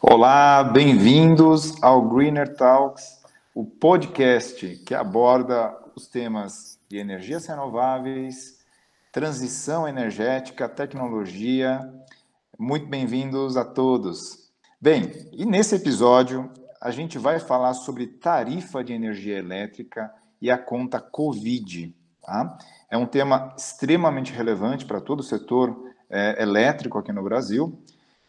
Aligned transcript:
Olá, 0.00 0.62
bem-vindos 0.64 1.82
ao 1.82 2.08
Greener 2.08 2.54
Talks, 2.54 3.22
o 3.54 3.64
podcast 3.64 4.76
que 4.84 4.94
aborda 4.94 5.74
os 5.96 6.06
temas 6.06 6.78
de 6.88 6.98
energias 6.98 7.46
renováveis, 7.46 8.62
transição 9.10 9.88
energética, 9.88 10.68
tecnologia. 10.68 11.80
Muito 12.58 12.86
bem-vindos 12.86 13.56
a 13.56 13.64
todos. 13.64 14.50
Bem, 14.78 15.10
e 15.32 15.46
nesse 15.46 15.74
episódio 15.74 16.50
a 16.80 16.90
gente 16.90 17.16
vai 17.16 17.38
falar 17.38 17.72
sobre 17.72 18.06
tarifa 18.06 18.84
de 18.84 18.92
energia 18.92 19.38
elétrica 19.38 20.12
e 20.40 20.50
a 20.50 20.58
conta 20.58 21.00
Covid. 21.00 21.94
Tá? 22.22 22.56
É 22.90 22.96
um 22.96 23.06
tema 23.06 23.54
extremamente 23.56 24.32
relevante 24.32 24.84
para 24.84 25.00
todo 25.00 25.20
o 25.20 25.24
setor 25.24 25.92
é, 26.08 26.42
elétrico 26.42 26.98
aqui 26.98 27.12
no 27.12 27.22
Brasil. 27.22 27.78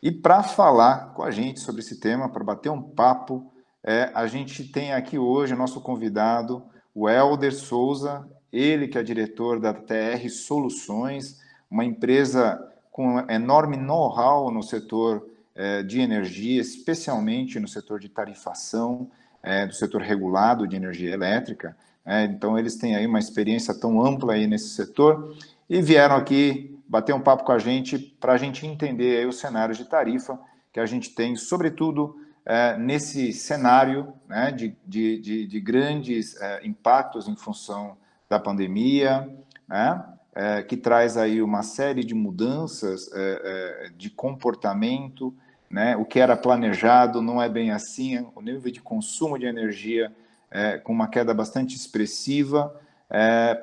E 0.01 0.11
para 0.11 0.43
falar 0.43 1.13
com 1.13 1.23
a 1.23 1.31
gente 1.31 1.59
sobre 1.59 1.81
esse 1.81 1.99
tema, 1.99 2.29
para 2.29 2.43
bater 2.43 2.69
um 2.69 2.81
papo, 2.81 3.51
é, 3.83 4.09
a 4.13 4.27
gente 4.27 4.63
tem 4.63 4.93
aqui 4.93 5.17
hoje 5.17 5.53
o 5.53 5.57
nosso 5.57 5.79
convidado, 5.81 6.63
o 6.95 7.09
Helder 7.09 7.53
Souza, 7.53 8.27
ele 8.51 8.87
que 8.87 8.97
é 8.97 9.03
diretor 9.03 9.59
da 9.59 9.73
TR 9.73 10.29
Soluções, 10.29 11.39
uma 11.69 11.83
empresa 11.83 12.61
com 12.91 13.19
enorme 13.29 13.75
know-how 13.75 14.51
no 14.51 14.61
setor 14.61 15.27
é, 15.55 15.83
de 15.83 15.99
energia, 15.99 16.61
especialmente 16.61 17.59
no 17.59 17.67
setor 17.67 17.99
de 17.99 18.09
tarifação, 18.09 19.09
é, 19.41 19.65
do 19.65 19.73
setor 19.73 20.01
regulado 20.01 20.67
de 20.67 20.75
energia 20.75 21.11
elétrica. 21.11 21.75
É, 22.05 22.25
então, 22.25 22.57
eles 22.57 22.75
têm 22.75 22.95
aí 22.95 23.05
uma 23.05 23.19
experiência 23.19 23.73
tão 23.73 24.05
ampla 24.05 24.33
aí 24.33 24.45
nesse 24.45 24.69
setor 24.69 25.35
e 25.69 25.81
vieram 25.81 26.15
aqui 26.15 26.77
bater 26.87 27.15
um 27.15 27.21
papo 27.21 27.43
com 27.43 27.51
a 27.51 27.59
gente 27.59 27.97
para 27.97 28.33
a 28.33 28.37
gente 28.37 28.67
entender 28.67 29.19
aí 29.19 29.25
o 29.25 29.31
cenário 29.31 29.73
de 29.73 29.85
tarifa 29.85 30.39
que 30.71 30.79
a 30.79 30.85
gente 30.85 31.11
tem, 31.11 31.35
sobretudo 31.35 32.17
é, 32.45 32.77
nesse 32.77 33.31
cenário 33.31 34.13
né, 34.27 34.51
de, 34.51 34.75
de, 34.85 35.19
de, 35.19 35.47
de 35.47 35.59
grandes 35.59 36.39
é, 36.41 36.65
impactos 36.65 37.27
em 37.27 37.35
função 37.35 37.95
da 38.29 38.39
pandemia, 38.39 39.29
né, 39.67 40.03
é, 40.35 40.63
que 40.63 40.75
traz 40.75 41.15
aí 41.15 41.41
uma 41.41 41.63
série 41.63 42.03
de 42.03 42.13
mudanças 42.13 43.09
é, 43.13 43.85
é, 43.85 43.89
de 43.95 44.09
comportamento, 44.09 45.33
né, 45.69 45.95
o 45.95 46.05
que 46.05 46.19
era 46.19 46.35
planejado 46.35 47.21
não 47.21 47.41
é 47.41 47.47
bem 47.47 47.71
assim, 47.71 48.27
o 48.35 48.41
nível 48.41 48.71
de 48.71 48.81
consumo 48.81 49.37
de 49.39 49.45
energia 49.45 50.11
é, 50.53 50.77
com 50.77 50.93
uma 50.93 51.07
queda 51.07 51.33
bastante 51.33 51.75
expressiva, 51.75 52.73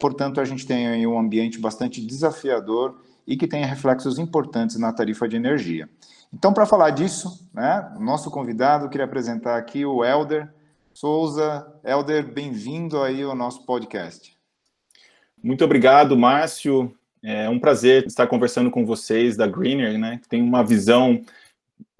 portanto 0.00 0.40
a 0.40 0.44
gente 0.44 0.66
tem 0.66 1.06
um 1.06 1.18
ambiente 1.18 1.58
bastante 1.58 2.00
desafiador 2.04 3.00
e 3.26 3.36
que 3.36 3.48
tem 3.48 3.64
reflexos 3.64 4.18
importantes 4.18 4.76
na 4.76 4.92
tarifa 4.92 5.28
de 5.28 5.36
energia. 5.36 5.88
Então, 6.32 6.52
para 6.52 6.66
falar 6.66 6.90
disso, 6.90 7.48
né, 7.52 7.92
nosso 7.98 8.30
convidado, 8.30 8.88
queria 8.88 9.04
apresentar 9.04 9.56
aqui 9.56 9.84
o 9.84 10.04
Elder 10.04 10.52
Souza. 10.94 11.66
Elder, 11.84 12.32
bem-vindo 12.32 13.02
aí 13.02 13.22
ao 13.22 13.34
nosso 13.34 13.64
podcast. 13.64 14.36
Muito 15.42 15.64
obrigado, 15.64 16.16
Márcio. 16.16 16.94
É 17.22 17.48
um 17.48 17.58
prazer 17.58 18.06
estar 18.06 18.26
conversando 18.26 18.70
com 18.70 18.86
vocês 18.86 19.36
da 19.36 19.46
Greener, 19.46 19.98
né, 19.98 20.18
que 20.22 20.28
tem 20.28 20.40
uma 20.42 20.62
visão, 20.62 21.20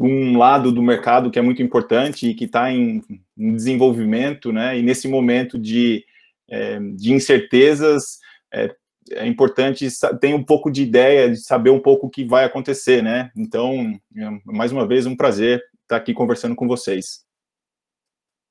um 0.01 0.39
lado 0.39 0.73
do 0.73 0.83
mercado 0.83 1.31
que 1.31 1.39
é 1.39 1.43
muito 1.43 1.63
importante 1.63 2.31
e 2.31 2.35
que 2.35 2.47
está 2.47 2.73
em, 2.73 3.03
em, 3.37 3.55
desenvolvimento, 3.55 4.51
né, 4.51 4.79
e 4.79 4.83
nesse 4.83 5.07
momento 5.07 5.59
de, 5.59 6.05
é, 6.49 6.79
de 6.79 7.13
incertezas, 7.13 8.19
é, 8.53 8.75
é 9.11 9.27
importante 9.27 9.87
ter 10.19 10.35
um 10.35 10.43
pouco 10.43 10.71
de 10.71 10.83
ideia, 10.83 11.31
de 11.31 11.37
saber 11.37 11.71
um 11.71 11.81
pouco 11.81 12.07
o 12.07 12.11
que 12.11 12.25
vai 12.25 12.45
acontecer, 12.45 13.03
né? 13.03 13.31
Então, 13.37 13.99
é, 14.17 14.41
mais 14.45 14.73
uma 14.73 14.87
vez, 14.87 15.05
um 15.05 15.17
prazer 15.17 15.63
estar 15.83 15.97
aqui 15.97 16.15
conversando 16.15 16.55
com 16.55 16.67
vocês. 16.67 17.25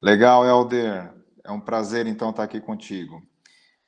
Legal, 0.02 0.46
Helder. 0.46 1.14
É 1.44 1.52
um 1.52 1.60
prazer, 1.60 2.06
então, 2.06 2.30
estar 2.30 2.44
aqui 2.44 2.60
contigo. 2.60 3.22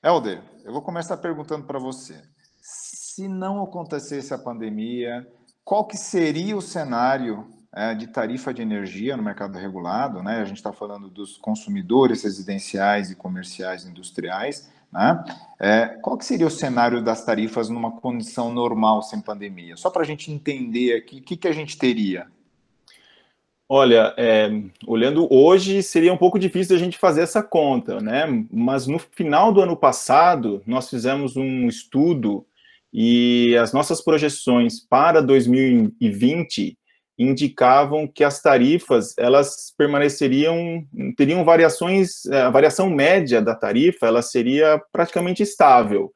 Helder, 0.04 0.42
eu 0.64 0.72
vou 0.72 0.82
começar 0.82 1.18
perguntando 1.18 1.66
para 1.66 1.78
você. 1.78 2.22
Se 2.62 3.28
não 3.28 3.62
acontecesse 3.64 4.34
a 4.34 4.38
pandemia, 4.38 5.28
qual 5.64 5.86
que 5.86 5.98
seria 5.98 6.56
o 6.56 6.62
cenário 6.62 7.48
é, 7.74 7.94
de 7.94 8.08
tarifa 8.08 8.54
de 8.54 8.62
energia 8.62 9.16
no 9.16 9.24
mercado 9.24 9.58
regulado? 9.58 10.22
Né? 10.22 10.42
A 10.42 10.46
gente 10.46 10.58
está 10.58 10.74
falando 10.74 11.10
dos 11.10 11.38
consumidores 11.38 12.24
residenciais 12.24 13.10
e 13.12 13.16
comerciais 13.16 13.86
industriais, 13.86 14.70
né? 14.92 15.24
É, 15.58 15.86
qual 16.02 16.18
que 16.18 16.26
seria 16.26 16.46
o 16.46 16.52
cenário 16.52 17.02
das 17.02 17.24
tarifas 17.24 17.70
numa 17.70 17.92
condição 17.92 18.54
normal 18.54 19.02
sem 19.02 19.22
pandemia? 19.22 19.78
Só 19.78 19.90
para 19.90 20.02
a 20.02 20.06
gente 20.06 20.32
entender 20.32 20.96
aqui, 20.96 21.20
o 21.20 21.22
que, 21.22 21.38
que 21.38 21.48
a 21.48 21.54
gente 21.54 21.78
teria? 21.78 22.28
Olha, 23.70 24.14
é, 24.18 24.50
olhando 24.86 25.34
hoje, 25.34 25.82
seria 25.82 26.12
um 26.12 26.18
pouco 26.18 26.38
difícil 26.38 26.76
a 26.76 26.80
gente 26.80 26.98
fazer 26.98 27.22
essa 27.22 27.42
conta, 27.42 28.02
né? 28.02 28.26
Mas 28.52 28.86
no 28.86 29.00
final 29.00 29.54
do 29.54 29.62
ano 29.62 29.78
passado, 29.78 30.62
nós 30.68 30.90
fizemos 30.90 31.38
um 31.38 31.70
estudo 31.70 32.46
e 32.94 33.56
as 33.58 33.72
nossas 33.72 34.02
projeções 34.02 34.80
para 34.80 35.22
2020 35.22 36.78
indicavam 37.18 38.08
que 38.08 38.24
as 38.24 38.42
tarifas 38.42 39.14
elas 39.18 39.74
permaneceriam 39.78 40.84
teriam 41.16 41.44
variações 41.46 42.26
a 42.26 42.50
variação 42.50 42.90
média 42.90 43.42
da 43.42 43.54
tarifa 43.54 44.08
ela 44.08 44.22
seria 44.22 44.82
praticamente 44.92 45.44
estável. 45.44 46.12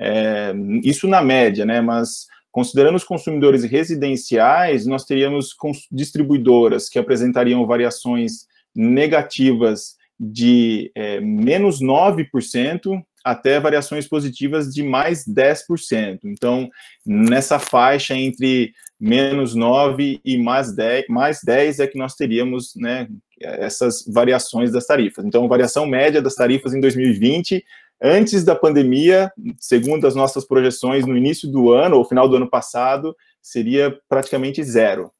É, 0.00 0.54
isso 0.82 1.06
na 1.06 1.20
média 1.20 1.66
né? 1.66 1.80
Mas 1.80 2.26
considerando 2.50 2.96
os 2.96 3.04
consumidores 3.04 3.62
residenciais 3.62 4.86
nós 4.86 5.04
teríamos 5.04 5.54
distribuidoras 5.92 6.88
que 6.88 6.98
apresentariam 6.98 7.66
variações 7.66 8.46
negativas 8.74 9.97
de 10.18 10.90
é, 10.94 11.20
menos 11.20 11.80
9% 11.80 13.02
até 13.24 13.60
variações 13.60 14.08
positivas 14.08 14.72
de 14.72 14.82
mais 14.82 15.24
10%. 15.24 16.20
Então, 16.24 16.68
nessa 17.04 17.58
faixa 17.58 18.14
entre 18.14 18.72
menos 18.98 19.54
9 19.54 20.20
e 20.24 20.38
mais 20.38 20.74
10, 20.74 21.06
mais 21.08 21.40
10 21.44 21.80
é 21.80 21.86
que 21.86 21.98
nós 21.98 22.14
teríamos 22.14 22.72
né, 22.76 23.08
essas 23.40 24.04
variações 24.06 24.72
das 24.72 24.86
tarifas. 24.86 25.24
Então, 25.24 25.48
variação 25.48 25.86
média 25.86 26.22
das 26.22 26.34
tarifas 26.34 26.74
em 26.74 26.80
2020, 26.80 27.64
antes 28.02 28.44
da 28.44 28.54
pandemia, 28.54 29.30
segundo 29.58 30.06
as 30.06 30.14
nossas 30.14 30.46
projeções 30.46 31.06
no 31.06 31.16
início 31.16 31.48
do 31.50 31.72
ano, 31.72 31.96
ou 31.96 32.04
final 32.04 32.28
do 32.28 32.36
ano 32.36 32.48
passado, 32.48 33.14
seria 33.42 33.96
praticamente 34.08 34.62
zero. 34.64 35.12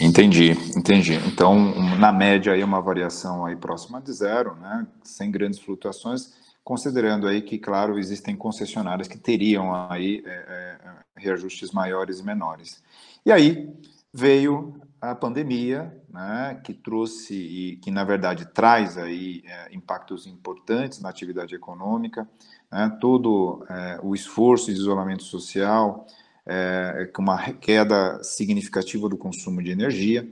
Entendi, 0.00 0.50
entendi. 0.76 1.14
Então, 1.26 1.74
na 1.98 2.12
média, 2.12 2.52
aí 2.52 2.64
uma 2.64 2.80
variação 2.80 3.44
aí 3.44 3.54
próxima 3.54 4.00
de 4.00 4.12
zero, 4.12 4.56
né, 4.56 4.86
sem 5.02 5.30
grandes 5.30 5.60
flutuações, 5.60 6.32
considerando 6.64 7.26
aí 7.26 7.42
que, 7.42 7.58
claro, 7.58 7.98
existem 7.98 8.34
concessionárias 8.34 9.06
que 9.06 9.18
teriam 9.18 9.74
aí 9.90 10.22
é, 10.26 10.30
é, 10.30 10.78
reajustes 11.16 11.70
maiores 11.70 12.20
e 12.20 12.24
menores. 12.24 12.82
E 13.24 13.30
aí 13.30 13.72
veio 14.12 14.74
a 15.00 15.14
pandemia, 15.14 15.96
né, 16.08 16.60
que 16.64 16.72
trouxe 16.72 17.34
e 17.34 17.76
que, 17.76 17.90
na 17.90 18.04
verdade, 18.04 18.46
traz 18.46 18.96
aí 18.96 19.42
é, 19.44 19.74
impactos 19.74 20.26
importantes 20.26 21.00
na 21.00 21.08
atividade 21.08 21.54
econômica, 21.54 22.28
né, 22.70 22.96
todo 23.00 23.64
é, 23.68 24.00
o 24.02 24.14
esforço 24.14 24.66
de 24.66 24.78
isolamento 24.78 25.22
social, 25.22 26.06
é, 26.46 27.08
com 27.12 27.22
uma 27.22 27.52
queda 27.54 28.22
significativa 28.22 29.08
do 29.08 29.16
consumo 29.16 29.62
de 29.62 29.70
energia, 29.70 30.28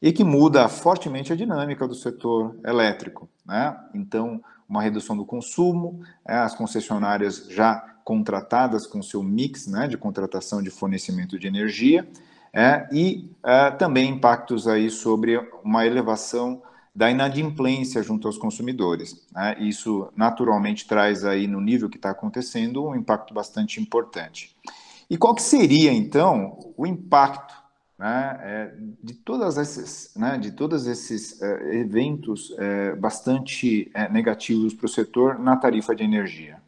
e 0.00 0.12
que 0.12 0.24
muda 0.24 0.68
fortemente 0.68 1.32
a 1.32 1.36
dinâmica 1.36 1.86
do 1.86 1.94
setor 1.94 2.56
elétrico. 2.64 3.28
Né? 3.46 3.76
Então, 3.94 4.42
uma 4.68 4.82
redução 4.82 5.16
do 5.16 5.24
consumo, 5.24 6.00
é, 6.26 6.34
as 6.34 6.54
concessionárias 6.54 7.46
já 7.48 7.76
contratadas 8.04 8.86
com 8.86 9.00
seu 9.00 9.22
mix 9.22 9.68
né, 9.68 9.86
de 9.86 9.96
contratação 9.96 10.60
de 10.60 10.70
fornecimento 10.70 11.38
de 11.38 11.46
energia, 11.46 12.08
é, 12.52 12.86
e 12.92 13.30
é, 13.44 13.70
também 13.70 14.10
impactos 14.10 14.66
aí 14.66 14.90
sobre 14.90 15.38
uma 15.64 15.86
elevação 15.86 16.60
da 16.94 17.10
inadimplência 17.10 18.02
junto 18.02 18.26
aos 18.26 18.36
consumidores. 18.36 19.26
Né? 19.32 19.56
Isso 19.60 20.12
naturalmente 20.16 20.86
traz 20.86 21.24
aí 21.24 21.46
no 21.46 21.60
nível 21.60 21.88
que 21.88 21.96
está 21.96 22.10
acontecendo 22.10 22.86
um 22.86 22.94
impacto 22.94 23.32
bastante 23.32 23.80
importante. 23.80 24.54
E 25.12 25.18
qual 25.18 25.34
que 25.34 25.42
seria 25.42 25.92
então 25.92 26.72
o 26.74 26.86
impacto 26.86 27.52
né, 27.98 28.40
é, 28.40 28.72
de 29.04 29.12
todas 29.12 29.58
esses, 29.58 30.10
né, 30.16 30.38
de 30.38 30.52
todos 30.52 30.86
esses 30.86 31.42
é, 31.42 31.76
eventos 31.80 32.56
é, 32.58 32.96
bastante 32.96 33.90
é, 33.92 34.08
negativos 34.08 34.72
para 34.72 34.86
o 34.86 34.88
setor 34.88 35.38
na 35.38 35.54
tarifa 35.54 35.94
de 35.94 36.02
energia? 36.02 36.62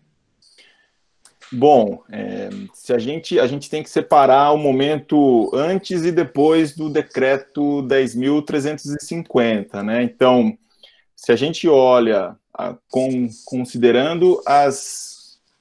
Bom, 1.50 2.02
é, 2.12 2.50
se 2.74 2.92
a 2.92 2.98
gente 2.98 3.40
a 3.40 3.46
gente 3.46 3.70
tem 3.70 3.82
que 3.82 3.88
separar 3.88 4.52
o 4.52 4.58
momento 4.58 5.50
antes 5.54 6.04
e 6.04 6.12
depois 6.12 6.76
do 6.76 6.90
decreto 6.90 7.82
10.350, 7.84 9.82
né? 9.82 10.02
Então, 10.02 10.54
se 11.16 11.32
a 11.32 11.36
gente 11.36 11.66
olha 11.66 12.36
a, 12.52 12.76
com, 12.90 13.26
considerando 13.46 14.42
as 14.44 15.13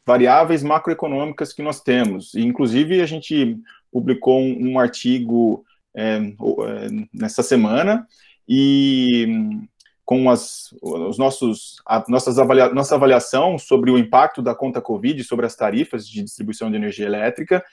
variáveis 0.06 0.64
macroeconômicas 0.64 1.54
que 1.54 1.64
nós 1.64 1.82
temos. 1.82 2.34
E, 2.34 2.42
inclusive, 2.42 3.02
a 3.02 3.06
gente 3.06 3.58
publicou 3.92 4.40
um, 4.40 4.72
um 4.72 4.80
artigo 4.80 5.64
é, 5.96 6.16
é, 6.18 7.08
nessa 7.14 7.44
semana 7.44 8.08
e 8.48 9.60
com 10.06 10.30
as, 10.30 10.74
os 10.82 11.18
nossos, 11.18 11.82
a, 11.86 12.04
nossas 12.10 12.38
avalia, 12.38 12.70
nossa 12.74 12.96
avaliação 12.96 13.58
sobre 13.58 13.90
o 13.90 13.98
impacto 13.98 14.42
da 14.42 14.54
conta 14.54 14.82
Covid 14.82 15.24
sobre 15.24 15.46
as 15.46 15.56
tarifas 15.56 16.08
de 16.08 16.22
distribuição 16.22 16.70
de 16.70 16.76
energia 16.76 17.06
elétrica, 17.06 17.64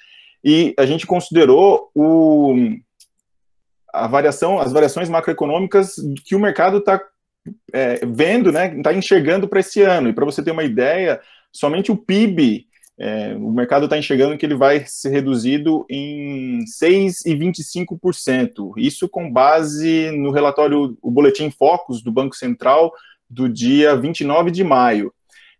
e 0.43 0.75
a 0.79 0.87
gente 0.87 1.07
considerou 1.07 1.91
o, 1.95 2.55
a 3.93 4.07
variação, 4.07 4.59
as 4.59 4.73
variações 4.73 5.09
macroeconômicas 5.09 5.97
que 6.25 6.35
o 6.35 6.41
mercado 6.41 6.79
está 6.79 7.01
é, 7.73 8.05
vendo, 8.07 8.53
né, 8.53 8.77
está 8.77 8.93
enxergando 8.93 9.49
para 9.49 9.61
esse 9.61 9.81
ano. 9.83 10.09
E 10.09 10.13
para 10.13 10.25
você 10.25 10.43
ter 10.43 10.51
uma 10.51 10.65
ideia, 10.65 11.21
somente 11.53 11.91
o 11.91 11.97
PIB, 11.97 12.67
é, 12.99 13.35
o 13.35 13.51
mercado 13.51 13.85
está 13.85 13.97
enxergando 13.97 14.37
que 14.37 14.45
ele 14.45 14.55
vai 14.55 14.85
ser 14.87 15.09
reduzido 15.09 15.87
em 15.89 16.63
6,25%. 16.65 18.75
Isso 18.77 19.09
com 19.09 19.33
base 19.33 20.11
no 20.11 20.31
relatório, 20.31 20.99
o 21.01 21.11
Boletim 21.11 21.51
Focus 21.51 22.03
do 22.03 22.13
Banco 22.13 22.37
Central 22.37 22.93
do 23.29 23.49
dia 23.49 23.97
29 23.97 24.51
de 24.51 24.63
maio. 24.63 25.15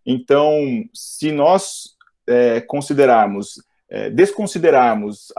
Então, 0.05 0.85
se 0.93 1.33
nós 1.33 1.97
é, 2.29 2.61
considerarmos 2.61 3.55
é, 3.91 4.09
desconsiderarmos 4.09 5.33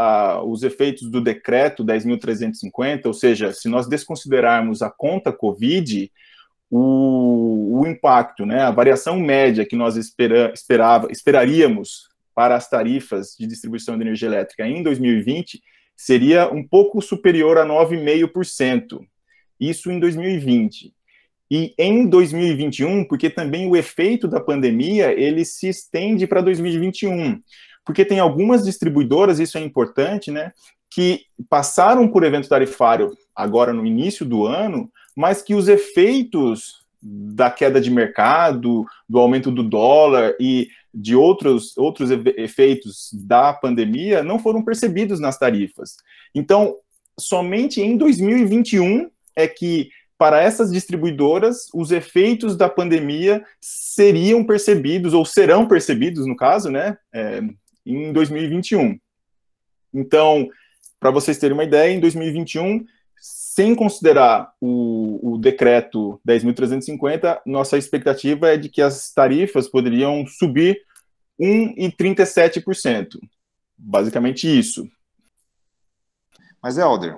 os 0.45 0.61
efeitos 0.61 1.09
do 1.09 1.21
decreto 1.21 1.85
10.350, 1.85 3.05
ou 3.05 3.13
seja, 3.13 3.53
se 3.53 3.69
nós 3.69 3.87
desconsiderarmos 3.87 4.81
a 4.81 4.89
conta 4.89 5.31
Covid, 5.31 6.11
o, 6.71 7.81
o 7.81 7.87
impacto, 7.87 8.45
né, 8.45 8.61
a 8.61 8.71
variação 8.71 9.19
média 9.19 9.65
que 9.65 9.75
nós 9.75 9.97
espera, 9.97 10.51
esperava, 10.53 11.11
esperaríamos 11.11 12.09
para 12.33 12.55
as 12.55 12.69
tarifas 12.69 13.35
de 13.37 13.45
distribuição 13.45 13.97
de 13.97 14.03
energia 14.03 14.29
elétrica 14.29 14.65
em 14.65 14.81
2020 14.81 15.61
seria 15.97 16.51
um 16.51 16.65
pouco 16.65 17.01
superior 17.01 17.57
a 17.57 17.65
9,5%. 17.65 19.01
Isso 19.59 19.91
em 19.91 19.99
2020. 19.99 20.91
E 21.51 21.75
em 21.77 22.07
2021, 22.07 23.03
porque 23.03 23.29
também 23.29 23.69
o 23.69 23.75
efeito 23.75 24.27
da 24.27 24.39
pandemia 24.39 25.11
ele 25.11 25.45
se 25.45 25.67
estende 25.67 26.25
para 26.25 26.41
2021 26.41 27.41
porque 27.85 28.05
tem 28.05 28.19
algumas 28.19 28.63
distribuidoras, 28.63 29.39
isso 29.39 29.57
é 29.57 29.61
importante, 29.61 30.31
né, 30.31 30.51
que 30.91 31.21
passaram 31.49 32.07
por 32.07 32.23
evento 32.23 32.49
tarifário 32.49 33.11
agora 33.35 33.71
no 33.71 33.85
início 33.85 34.25
do 34.25 34.45
ano, 34.45 34.91
mas 35.15 35.41
que 35.41 35.55
os 35.55 35.67
efeitos 35.67 36.81
da 37.01 37.49
queda 37.49 37.81
de 37.81 37.89
mercado, 37.89 38.85
do 39.09 39.17
aumento 39.17 39.49
do 39.49 39.63
dólar 39.63 40.35
e 40.39 40.67
de 40.93 41.15
outros, 41.15 41.75
outros 41.77 42.11
efeitos 42.11 43.09
da 43.13 43.53
pandemia 43.53 44.21
não 44.21 44.37
foram 44.37 44.61
percebidos 44.61 45.19
nas 45.19 45.39
tarifas. 45.39 45.95
Então, 46.35 46.75
somente 47.17 47.81
em 47.81 47.97
2021 47.97 49.09
é 49.35 49.47
que 49.47 49.89
para 50.17 50.39
essas 50.39 50.71
distribuidoras, 50.71 51.67
os 51.73 51.91
efeitos 51.91 52.55
da 52.55 52.69
pandemia 52.69 53.43
seriam 53.59 54.43
percebidos, 54.43 55.15
ou 55.15 55.25
serão 55.25 55.67
percebidos, 55.67 56.27
no 56.27 56.35
caso, 56.35 56.69
né, 56.69 56.95
é, 57.11 57.41
em 57.83 58.13
2021. 58.13 58.99
Então, 59.91 60.47
para 61.01 61.09
vocês 61.09 61.39
terem 61.39 61.55
uma 61.55 61.63
ideia, 61.63 61.91
em 61.91 61.99
2021, 61.99 62.85
sem 63.19 63.73
considerar 63.73 64.53
o, 64.61 65.33
o 65.33 65.37
decreto 65.39 66.21
10.350, 66.25 67.41
nossa 67.43 67.75
expectativa 67.75 68.49
é 68.49 68.55
de 68.55 68.69
que 68.69 68.83
as 68.83 69.11
tarifas 69.11 69.67
poderiam 69.67 70.23
subir 70.27 70.79
1,37%. 71.39 73.19
Basicamente 73.75 74.47
isso. 74.47 74.87
Mas, 76.61 76.77
Helder, 76.77 77.17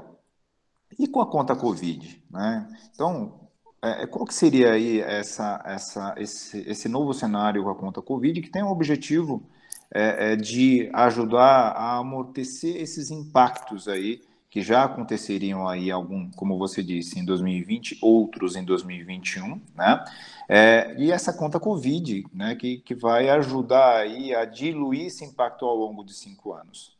e 0.98 1.06
com 1.06 1.20
a 1.20 1.30
conta 1.30 1.54
Covid? 1.54 2.24
Né? 2.32 2.70
Então, 2.96 3.50
é, 3.82 4.08
qual 4.08 4.26
que 4.26 4.34
seria 4.34 4.72
aí 4.72 5.02
essa, 5.02 5.62
essa, 5.66 6.16
esse, 6.18 6.58
esse 6.70 6.88
novo 6.88 7.14
cenário 7.14 7.64
com 7.66 7.70
a 7.70 7.76
conta 7.76 8.02
Covid, 8.02 8.42
que 8.42 8.50
tem 8.50 8.64
um 8.64 8.72
objetivo 8.72 9.46
é, 9.94 10.34
é, 10.34 10.36
de 10.36 10.90
ajudar 10.92 11.70
a 11.70 11.98
amortecer 11.98 12.78
esses 12.78 13.12
impactos 13.12 13.88
aí 13.88 14.22
que 14.50 14.62
já 14.62 14.84
aconteceriam 14.84 15.68
aí 15.68 15.90
algum, 15.90 16.30
como 16.32 16.58
você 16.58 16.84
disse, 16.84 17.20
em 17.20 17.26
2020, 17.26 18.00
outros 18.02 18.56
em 18.56 18.64
2021, 18.64 19.60
né? 19.76 20.04
É, 20.48 20.96
e 20.98 21.12
essa 21.12 21.34
conta 21.34 21.60
Covid, 21.60 22.26
né, 22.34 22.56
que, 22.56 22.78
que 22.78 22.94
vai 22.94 23.30
ajudar 23.30 23.98
aí 23.98 24.36
a 24.36 24.46
diluir 24.46 25.08
esse 25.08 25.24
impacto 25.24 25.66
ao 25.66 25.76
longo 25.76 26.04
de 26.04 26.14
cinco 26.14 26.54
anos. 26.54 26.96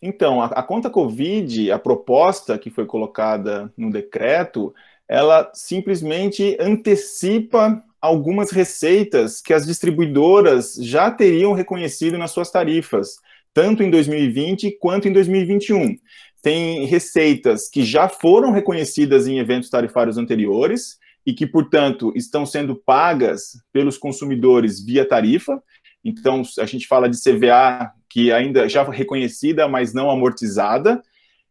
Então, 0.00 0.40
a, 0.40 0.46
a 0.46 0.62
conta 0.62 0.88
Covid, 0.88 1.70
a 1.70 1.78
proposta 1.78 2.58
que 2.58 2.70
foi 2.70 2.86
colocada 2.86 3.72
no 3.76 3.90
decreto, 3.90 4.74
ela 5.08 5.50
simplesmente 5.54 6.56
antecipa 6.60 7.84
algumas 8.06 8.50
receitas 8.50 9.40
que 9.40 9.52
as 9.52 9.66
distribuidoras 9.66 10.74
já 10.80 11.10
teriam 11.10 11.52
reconhecido 11.52 12.16
nas 12.16 12.30
suas 12.30 12.50
tarifas, 12.50 13.16
tanto 13.52 13.82
em 13.82 13.90
2020 13.90 14.78
quanto 14.80 15.08
em 15.08 15.12
2021. 15.12 15.96
Tem 16.42 16.86
receitas 16.86 17.68
que 17.68 17.84
já 17.84 18.08
foram 18.08 18.52
reconhecidas 18.52 19.26
em 19.26 19.38
eventos 19.38 19.68
tarifários 19.68 20.16
anteriores 20.16 20.98
e 21.26 21.34
que, 21.34 21.46
portanto, 21.46 22.12
estão 22.14 22.46
sendo 22.46 22.76
pagas 22.76 23.60
pelos 23.72 23.98
consumidores 23.98 24.84
via 24.84 25.04
tarifa. 25.04 25.60
Então, 26.04 26.42
a 26.60 26.64
gente 26.64 26.86
fala 26.86 27.08
de 27.08 27.20
CVA 27.20 27.90
que 28.08 28.30
ainda 28.30 28.68
já 28.68 28.84
reconhecida, 28.84 29.66
mas 29.66 29.92
não 29.92 30.08
amortizada, 30.08 31.02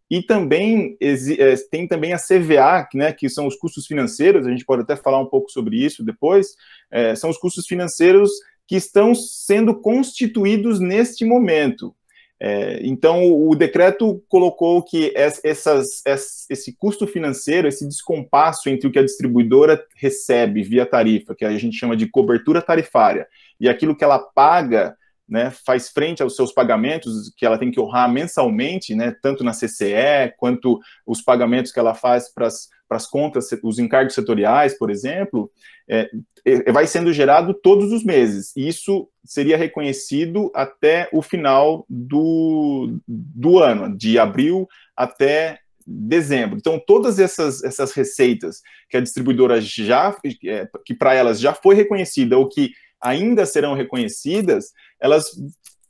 e 0.09 0.21
também 0.21 0.97
é, 1.01 1.55
tem 1.71 1.87
também 1.87 2.13
a 2.13 2.17
CVA, 2.17 2.87
né, 2.93 3.11
que 3.11 3.27
são 3.27 3.47
os 3.47 3.55
custos 3.55 3.87
financeiros, 3.87 4.45
a 4.45 4.51
gente 4.51 4.65
pode 4.65 4.83
até 4.83 4.95
falar 4.95 5.19
um 5.19 5.25
pouco 5.25 5.49
sobre 5.49 5.83
isso 5.83 6.03
depois, 6.03 6.55
é, 6.91 7.15
são 7.15 7.29
os 7.29 7.37
custos 7.37 7.65
financeiros 7.65 8.29
que 8.67 8.75
estão 8.75 9.13
sendo 9.13 9.79
constituídos 9.79 10.79
neste 10.79 11.25
momento. 11.25 11.95
É, 12.37 12.79
então, 12.83 13.23
o 13.31 13.55
decreto 13.55 14.21
colocou 14.27 14.83
que 14.83 15.13
essas, 15.15 16.03
esse 16.49 16.75
custo 16.77 17.07
financeiro, 17.07 17.67
esse 17.67 17.87
descompasso 17.87 18.69
entre 18.69 18.87
o 18.87 18.91
que 18.91 18.99
a 18.99 19.03
distribuidora 19.03 19.83
recebe 19.95 20.61
via 20.61 20.85
tarifa, 20.85 21.33
que 21.33 21.45
a 21.45 21.57
gente 21.57 21.77
chama 21.77 21.95
de 21.95 22.07
cobertura 22.07 22.61
tarifária, 22.61 23.27
e 23.59 23.69
aquilo 23.69 23.95
que 23.95 24.03
ela 24.03 24.19
paga 24.19 24.97
né, 25.27 25.51
faz 25.65 25.89
frente 25.89 26.21
aos 26.21 26.35
seus 26.35 26.51
pagamentos 26.51 27.33
que 27.35 27.45
ela 27.45 27.57
tem 27.57 27.71
que 27.71 27.79
honrar 27.79 28.11
mensalmente, 28.11 28.93
né, 28.93 29.15
tanto 29.21 29.43
na 29.43 29.51
CCE 29.51 30.33
quanto 30.37 30.79
os 31.05 31.21
pagamentos 31.21 31.71
que 31.71 31.79
ela 31.79 31.95
faz 31.95 32.31
para 32.31 32.47
as 32.91 33.07
contas, 33.07 33.49
os 33.63 33.79
encargos 33.79 34.13
setoriais, 34.13 34.77
por 34.77 34.91
exemplo, 34.91 35.51
é, 35.89 36.09
é, 36.45 36.71
vai 36.71 36.85
sendo 36.85 37.11
gerado 37.11 37.53
todos 37.53 37.91
os 37.91 38.03
meses. 38.03 38.55
E 38.55 38.67
isso 38.67 39.09
seria 39.23 39.57
reconhecido 39.57 40.51
até 40.53 41.09
o 41.11 41.21
final 41.21 41.85
do, 41.89 42.99
do 43.07 43.59
ano, 43.59 43.97
de 43.97 44.19
abril 44.19 44.67
até 44.95 45.59
dezembro. 45.85 46.57
Então, 46.57 46.79
todas 46.79 47.19
essas, 47.19 47.63
essas 47.63 47.91
receitas 47.93 48.61
que 48.89 48.97
a 48.97 49.01
distribuidora 49.01 49.61
já, 49.61 50.15
é, 50.45 50.67
que 50.83 50.93
para 50.93 51.13
elas 51.13 51.39
já 51.39 51.53
foi 51.53 51.75
reconhecida 51.75 52.37
ou 52.37 52.47
que 52.47 52.71
ainda 53.01 53.45
serão 53.45 53.73
reconhecidas, 53.75 54.71
elas 54.99 55.31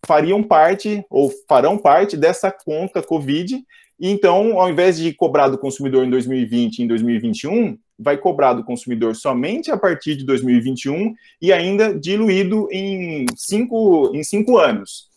fariam 0.06 0.44
parte 0.44 1.04
ou 1.10 1.32
farão 1.48 1.78
parte 1.78 2.16
dessa 2.16 2.52
conta 2.52 3.02
Covid. 3.02 3.64
E 4.00 4.10
então, 4.10 4.60
ao 4.60 4.70
invés 4.70 4.98
de 4.98 5.14
cobrar 5.14 5.48
do 5.50 5.58
consumidor 5.58 6.06
em 6.06 6.10
2020 6.10 6.80
e 6.80 6.84
em 6.84 6.88
2021, 6.88 7.78
vai 7.98 8.18
cobrar 8.18 8.54
do 8.54 8.64
consumidor 8.64 9.16
somente 9.16 9.72
a 9.72 9.78
partir 9.78 10.16
de 10.16 10.26
2021 10.26 11.14
e 11.42 11.54
ainda 11.54 11.98
diluído 11.98 12.68
em 12.72 13.26
cinco, 13.36 14.12
em 14.14 14.24
cinco 14.24 14.58
anos. 14.58 15.08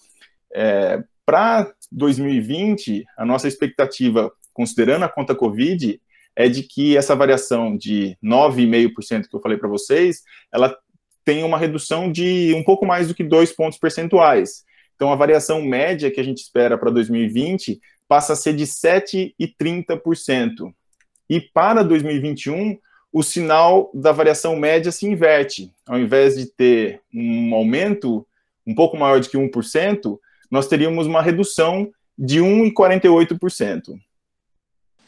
É, 0.52 1.02
Para 1.26 1.72
2020, 1.90 3.04
a 3.16 3.24
nossa 3.24 3.48
expectativa, 3.48 4.30
considerando 4.52 5.04
a 5.04 5.08
conta 5.08 5.34
Covid, 5.34 6.00
é 6.36 6.48
de 6.48 6.62
que 6.62 6.96
essa 6.96 7.16
variação 7.16 7.76
de 7.76 8.16
9,5% 8.22 9.28
que 9.28 9.34
eu 9.34 9.40
falei 9.40 9.58
para 9.58 9.68
vocês, 9.68 10.22
ela 10.52 10.74
tem 11.28 11.44
uma 11.44 11.58
redução 11.58 12.10
de 12.10 12.54
um 12.54 12.64
pouco 12.64 12.86
mais 12.86 13.08
do 13.08 13.14
que 13.14 13.22
dois 13.22 13.52
pontos 13.52 13.78
percentuais. 13.78 14.64
Então, 14.96 15.12
a 15.12 15.14
variação 15.14 15.60
média 15.60 16.10
que 16.10 16.18
a 16.18 16.24
gente 16.24 16.38
espera 16.38 16.78
para 16.78 16.90
2020 16.90 17.78
passa 18.08 18.32
a 18.32 18.36
ser 18.36 18.54
de 18.54 18.64
7,30%. 18.64 20.72
E 21.28 21.38
para 21.38 21.84
2021, 21.84 22.78
o 23.12 23.22
sinal 23.22 23.90
da 23.92 24.10
variação 24.10 24.56
média 24.56 24.90
se 24.90 25.06
inverte. 25.06 25.70
Ao 25.86 25.98
invés 25.98 26.34
de 26.34 26.46
ter 26.46 27.02
um 27.14 27.54
aumento 27.54 28.26
um 28.66 28.74
pouco 28.74 28.96
maior 28.96 29.20
de 29.20 29.28
que 29.28 29.36
1%, 29.36 30.18
nós 30.50 30.66
teríamos 30.66 31.06
uma 31.06 31.20
redução 31.20 31.90
de 32.16 32.40
1,48%. 32.40 34.00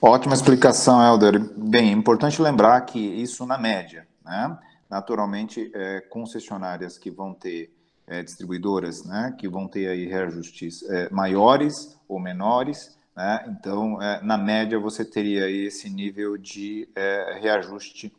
Ótima 0.02 0.34
explicação, 0.34 1.02
Helder. 1.02 1.40
Bem, 1.56 1.88
é 1.88 1.92
importante 1.92 2.42
lembrar 2.42 2.78
que 2.82 2.98
isso 2.98 3.46
na 3.46 3.56
média, 3.56 4.06
né? 4.22 4.58
Naturalmente, 4.90 5.70
é, 5.72 6.00
concessionárias 6.00 6.98
que 6.98 7.10
vão 7.10 7.32
ter 7.32 7.72
é, 8.10 8.24
distribuidoras, 8.24 9.04
né, 9.04 9.34
que 9.38 9.48
vão 9.48 9.68
ter 9.68 9.86
aí 9.86 10.06
reajustes 10.06 10.82
é, 10.90 11.08
maiores 11.10 11.96
ou 12.08 12.18
menores, 12.18 12.98
né, 13.16 13.44
então, 13.48 14.02
é, 14.02 14.20
na 14.22 14.36
média, 14.36 14.78
você 14.80 15.04
teria 15.04 15.44
aí 15.44 15.66
esse 15.66 15.88
nível 15.88 16.36
de 16.36 16.88
é, 16.96 17.38
reajuste 17.40 18.12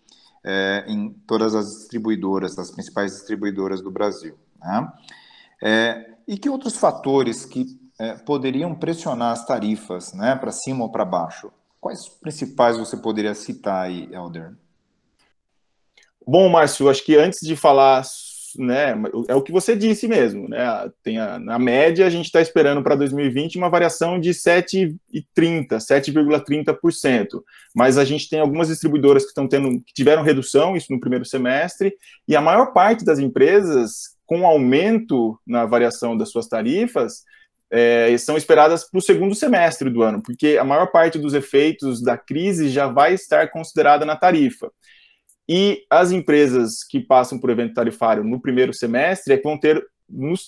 é, 0.43 0.85
em 0.87 1.09
todas 1.27 1.53
as 1.53 1.65
distribuidoras, 1.65 2.57
as 2.57 2.71
principais 2.71 3.11
distribuidoras 3.11 3.81
do 3.81 3.91
Brasil. 3.91 4.35
Né? 4.59 4.91
e 6.27 6.37
que 6.37 6.49
outros 6.49 6.77
fatores 6.77 7.45
que 7.45 7.79
poderiam 8.25 8.73
pressionar 8.73 9.31
as 9.31 9.45
tarifas 9.45 10.13
né, 10.13 10.35
para 10.35 10.51
cima 10.51 10.83
ou 10.83 10.91
para 10.91 11.05
baixo? 11.05 11.51
Quais 11.79 12.07
principais 12.07 12.77
você 12.77 12.97
poderia 12.97 13.35
citar 13.35 13.85
aí, 13.85 14.07
Helder? 14.11 14.55
Bom, 16.31 16.47
Márcio, 16.47 16.89
acho 16.89 17.03
que 17.03 17.17
antes 17.17 17.41
de 17.41 17.57
falar, 17.57 18.03
né, 18.57 18.95
é 19.27 19.35
o 19.35 19.41
que 19.41 19.51
você 19.51 19.75
disse 19.75 20.07
mesmo, 20.07 20.47
né? 20.47 20.89
Tem 21.03 21.19
a, 21.19 21.37
na 21.37 21.59
média, 21.59 22.07
a 22.07 22.09
gente 22.09 22.27
está 22.27 22.39
esperando 22.39 22.81
para 22.81 22.95
2020 22.95 23.57
uma 23.57 23.69
variação 23.69 24.17
de 24.17 24.29
7,30%, 24.29 24.97
7,30%. 25.75 27.43
Mas 27.75 27.97
a 27.97 28.05
gente 28.05 28.29
tem 28.29 28.39
algumas 28.39 28.69
distribuidoras 28.69 29.23
que 29.23 29.31
estão 29.31 29.45
tendo, 29.45 29.71
que 29.81 29.93
tiveram 29.93 30.23
redução, 30.23 30.77
isso 30.77 30.93
no 30.93 31.01
primeiro 31.01 31.25
semestre, 31.25 31.93
e 32.25 32.33
a 32.33 32.39
maior 32.39 32.67
parte 32.67 33.03
das 33.03 33.19
empresas, 33.19 34.15
com 34.25 34.47
aumento 34.47 35.37
na 35.45 35.65
variação 35.65 36.15
das 36.15 36.29
suas 36.29 36.47
tarifas, 36.47 37.25
é, 37.69 38.17
são 38.17 38.37
esperadas 38.37 38.89
para 38.89 38.99
o 38.99 39.01
segundo 39.01 39.35
semestre 39.35 39.89
do 39.89 40.01
ano, 40.01 40.23
porque 40.23 40.57
a 40.57 40.63
maior 40.63 40.91
parte 40.93 41.19
dos 41.19 41.33
efeitos 41.33 42.01
da 42.01 42.17
crise 42.17 42.69
já 42.69 42.87
vai 42.87 43.15
estar 43.15 43.51
considerada 43.51 44.05
na 44.05 44.15
tarifa. 44.15 44.71
E 45.53 45.83
as 45.89 46.13
empresas 46.13 46.81
que 46.81 47.01
passam 47.01 47.37
por 47.37 47.49
evento 47.49 47.73
tarifário 47.73 48.23
no 48.23 48.39
primeiro 48.39 48.73
semestre 48.73 49.33
é 49.33 49.37
que 49.37 49.43
vão 49.43 49.57
ter, 49.57 49.85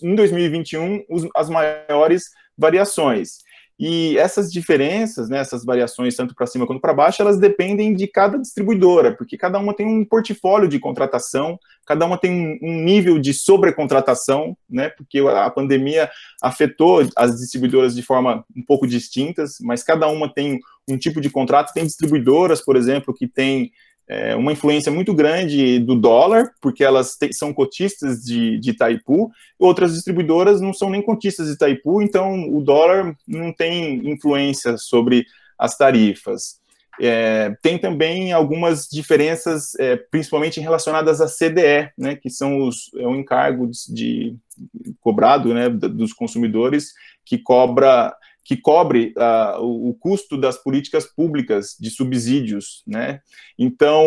em 0.01 0.15
2021, 0.15 1.03
os, 1.09 1.27
as 1.35 1.49
maiores 1.49 2.23
variações. 2.57 3.39
E 3.77 4.17
essas 4.17 4.49
diferenças, 4.49 5.27
né, 5.27 5.39
essas 5.39 5.65
variações, 5.65 6.15
tanto 6.15 6.33
para 6.33 6.47
cima 6.47 6.65
quanto 6.65 6.79
para 6.79 6.93
baixo, 6.93 7.21
elas 7.21 7.37
dependem 7.37 7.93
de 7.93 8.07
cada 8.07 8.37
distribuidora, 8.37 9.13
porque 9.13 9.35
cada 9.35 9.59
uma 9.59 9.73
tem 9.73 9.85
um 9.85 10.05
portfólio 10.05 10.69
de 10.69 10.79
contratação, 10.79 11.59
cada 11.85 12.05
uma 12.05 12.17
tem 12.17 12.57
um, 12.61 12.81
nível 12.81 13.19
de 13.19 13.33
sobrecontratação, 13.33 14.55
né, 14.69 14.87
porque 14.87 15.19
a 15.19 15.49
pandemia 15.49 16.09
afetou 16.41 17.05
as 17.17 17.41
distribuidoras 17.41 17.93
de 17.93 18.03
forma 18.03 18.45
um 18.55 18.63
pouco 18.63 18.87
distintas, 18.87 19.57
mas 19.59 19.83
cada 19.83 20.07
uma 20.07 20.33
tem 20.33 20.61
um 20.87 20.97
tipo 20.97 21.19
de 21.19 21.29
contrato. 21.29 21.73
Tem 21.73 21.83
distribuidoras, 21.83 22.61
por 22.61 22.77
exemplo, 22.77 23.13
que 23.13 23.27
têm 23.27 23.69
é, 24.13 24.35
uma 24.35 24.51
influência 24.51 24.91
muito 24.91 25.11
grande 25.11 25.79
do 25.79 25.95
dólar, 25.95 26.51
porque 26.61 26.83
elas 26.83 27.15
te, 27.15 27.33
são 27.33 27.51
cotistas 27.51 28.19
de, 28.19 28.59
de 28.59 28.69
Itaipu, 28.69 29.31
outras 29.57 29.93
distribuidoras 29.93 30.61
não 30.61 30.71
são 30.71 30.89
nem 30.89 31.01
cotistas 31.01 31.47
de 31.47 31.53
Itaipu, 31.53 31.99
então 32.01 32.47
o 32.55 32.61
dólar 32.61 33.15
não 33.27 33.51
tem 33.51 34.07
influência 34.07 34.77
sobre 34.77 35.25
as 35.57 35.75
tarifas. 35.75 36.61
É, 37.01 37.55
tem 37.63 37.79
também 37.79 38.31
algumas 38.31 38.87
diferenças, 38.87 39.73
é, 39.79 39.95
principalmente 39.95 40.59
relacionadas 40.59 41.19
à 41.19 41.27
CDE, 41.27 41.91
né, 41.97 42.15
que 42.15 42.29
são 42.29 42.67
os, 42.67 42.91
é 42.95 43.07
um 43.07 43.15
encargo 43.15 43.67
de, 43.67 44.37
de 44.55 44.93
cobrado 45.01 45.55
né, 45.55 45.69
dos 45.69 46.13
consumidores 46.13 46.93
que 47.25 47.39
cobra 47.39 48.15
que 48.43 48.57
cobre 48.57 49.13
uh, 49.17 49.61
o, 49.61 49.89
o, 49.89 49.93
custo 49.93 50.37
das 50.37 50.57
políticas 50.57 51.05
públicas 51.05 51.77
de 51.79 51.89
subsídios, 51.89 52.83
né? 52.85 53.21
Então, 53.57 54.05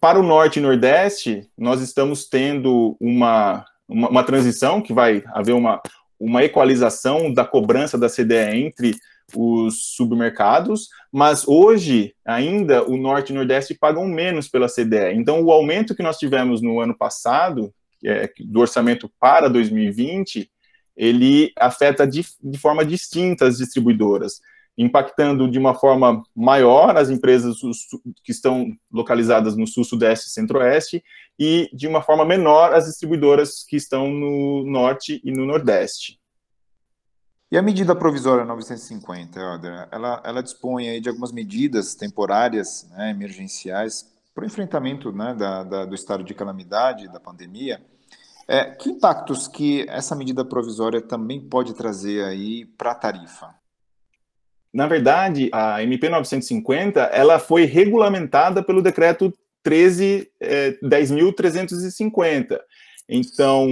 para 0.00 0.18
o 0.18 0.22
Norte 0.22 0.58
e 0.58 0.62
Nordeste, 0.62 1.48
nós 1.56 1.80
estamos 1.80 2.28
tendo 2.28 2.96
uma, 3.00 3.64
uma, 3.88 4.08
uma 4.08 4.24
transição 4.24 4.80
que 4.80 4.92
vai 4.92 5.24
haver 5.28 5.52
uma, 5.52 5.80
uma 6.18 6.44
equalização 6.44 7.32
da 7.32 7.44
cobrança 7.44 7.98
da 7.98 8.08
CDE 8.08 8.54
entre 8.54 8.94
os 9.34 9.94
supermercados, 9.96 10.88
mas 11.12 11.46
hoje 11.48 12.14
ainda 12.24 12.88
o 12.88 12.96
Norte 12.96 13.32
e 13.32 13.34
Nordeste 13.34 13.74
pagam 13.74 14.06
menos 14.06 14.48
pela 14.48 14.68
CDE. 14.68 15.14
Então, 15.14 15.42
o 15.42 15.50
aumento 15.50 15.94
que 15.94 16.02
nós 16.02 16.16
tivemos 16.16 16.62
no 16.62 16.80
ano 16.80 16.96
passado, 16.96 17.72
é, 18.04 18.30
do 18.38 18.60
orçamento 18.60 19.10
para 19.18 19.48
2020, 19.48 20.48
ele 20.96 21.52
afeta 21.58 22.06
de, 22.06 22.24
de 22.42 22.58
forma 22.58 22.84
distinta 22.84 23.46
as 23.46 23.58
distribuidoras, 23.58 24.40
impactando 24.78 25.50
de 25.50 25.58
uma 25.58 25.74
forma 25.74 26.22
maior 26.34 26.96
as 26.96 27.10
empresas 27.10 27.56
que 28.22 28.32
estão 28.32 28.70
localizadas 28.90 29.56
no 29.56 29.66
sul, 29.66 29.84
sudeste 29.84 30.28
e 30.28 30.30
centro-oeste, 30.30 31.02
e 31.38 31.68
de 31.72 31.86
uma 31.86 32.02
forma 32.02 32.24
menor 32.24 32.72
as 32.72 32.86
distribuidoras 32.86 33.64
que 33.64 33.76
estão 33.76 34.10
no 34.10 34.64
norte 34.64 35.20
e 35.24 35.30
no 35.30 35.44
nordeste. 35.44 36.18
E 37.50 37.56
a 37.56 37.62
medida 37.62 37.94
provisória 37.94 38.44
950, 38.44 39.88
ela, 39.92 40.22
ela 40.24 40.42
dispõe 40.42 41.00
de 41.00 41.08
algumas 41.08 41.30
medidas 41.30 41.94
temporárias, 41.94 42.88
né, 42.90 43.10
emergenciais, 43.10 44.12
para 44.34 44.42
o 44.42 44.46
enfrentamento 44.46 45.12
né, 45.12 45.32
da, 45.32 45.62
da, 45.62 45.84
do 45.84 45.94
estado 45.94 46.24
de 46.24 46.34
calamidade, 46.34 47.08
da 47.08 47.20
pandemia, 47.20 47.80
é, 48.48 48.64
que 48.70 48.90
impactos 48.90 49.48
que 49.48 49.84
essa 49.88 50.14
medida 50.14 50.44
provisória 50.44 51.00
também 51.00 51.40
pode 51.40 51.74
trazer 51.74 52.24
aí 52.24 52.64
para 52.64 52.92
a 52.92 52.94
tarifa? 52.94 53.54
Na 54.72 54.86
verdade, 54.86 55.48
a 55.52 55.82
MP 55.82 56.08
950 56.08 57.00
ela 57.00 57.38
foi 57.38 57.64
regulamentada 57.64 58.62
pelo 58.62 58.82
decreto 58.82 59.32
13 59.62 60.30
é, 60.38 60.72
10.350. 60.82 62.58
Então, 63.08 63.68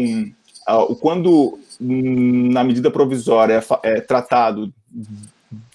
quando 1.00 1.58
na 1.78 2.64
medida 2.64 2.90
provisória 2.90 3.62
é, 3.82 3.96
é 3.96 4.00
tratado 4.00 4.72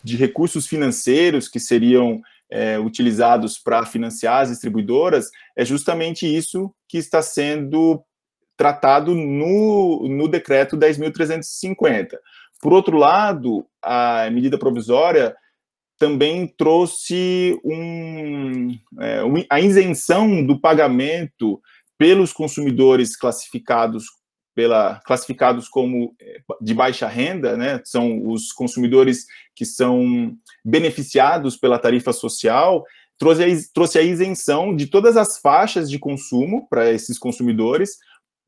de 0.04 0.18
recursos 0.18 0.68
financeiros 0.68 1.48
que 1.48 1.60
seriam 1.60 2.22
é, 2.50 2.80
utilizados 2.80 3.58
para 3.58 3.86
financiar 3.86 4.42
as 4.42 4.50
distribuidoras, 4.50 5.30
é 5.56 5.64
justamente 5.64 6.26
isso 6.26 6.74
que 6.88 6.98
está 6.98 7.22
sendo 7.22 8.04
tratado 8.60 9.16
no, 9.16 10.06
no 10.10 10.28
decreto 10.28 10.76
10.350. 10.76 12.18
Por 12.62 12.74
outro 12.74 12.98
lado, 12.98 13.66
a 13.82 14.30
medida 14.30 14.60
provisória 14.60 15.34
também 15.98 16.46
trouxe 16.46 17.58
um, 17.64 18.78
é, 19.00 19.22
a 19.50 19.62
isenção 19.62 20.46
do 20.46 20.60
pagamento 20.60 21.62
pelos 21.98 22.34
consumidores 22.34 23.16
classificados 23.16 24.04
pela 24.54 25.00
classificados 25.06 25.70
como 25.70 26.14
é, 26.20 26.42
de 26.60 26.74
baixa 26.74 27.08
renda, 27.08 27.56
né? 27.56 27.82
São 27.86 28.28
os 28.28 28.52
consumidores 28.52 29.26
que 29.56 29.64
são 29.64 30.36
beneficiados 30.66 31.56
pela 31.56 31.80
tarifa 31.80 32.12
social. 32.12 32.84
Trouxe 33.18 33.44
a, 33.44 33.48
trouxe 33.74 34.00
a 34.00 34.02
isenção 34.02 34.76
de 34.76 34.88
todas 34.88 35.16
as 35.16 35.38
faixas 35.38 35.90
de 35.90 35.98
consumo 35.98 36.68
para 36.70 36.92
esses 36.92 37.18
consumidores, 37.18 38.00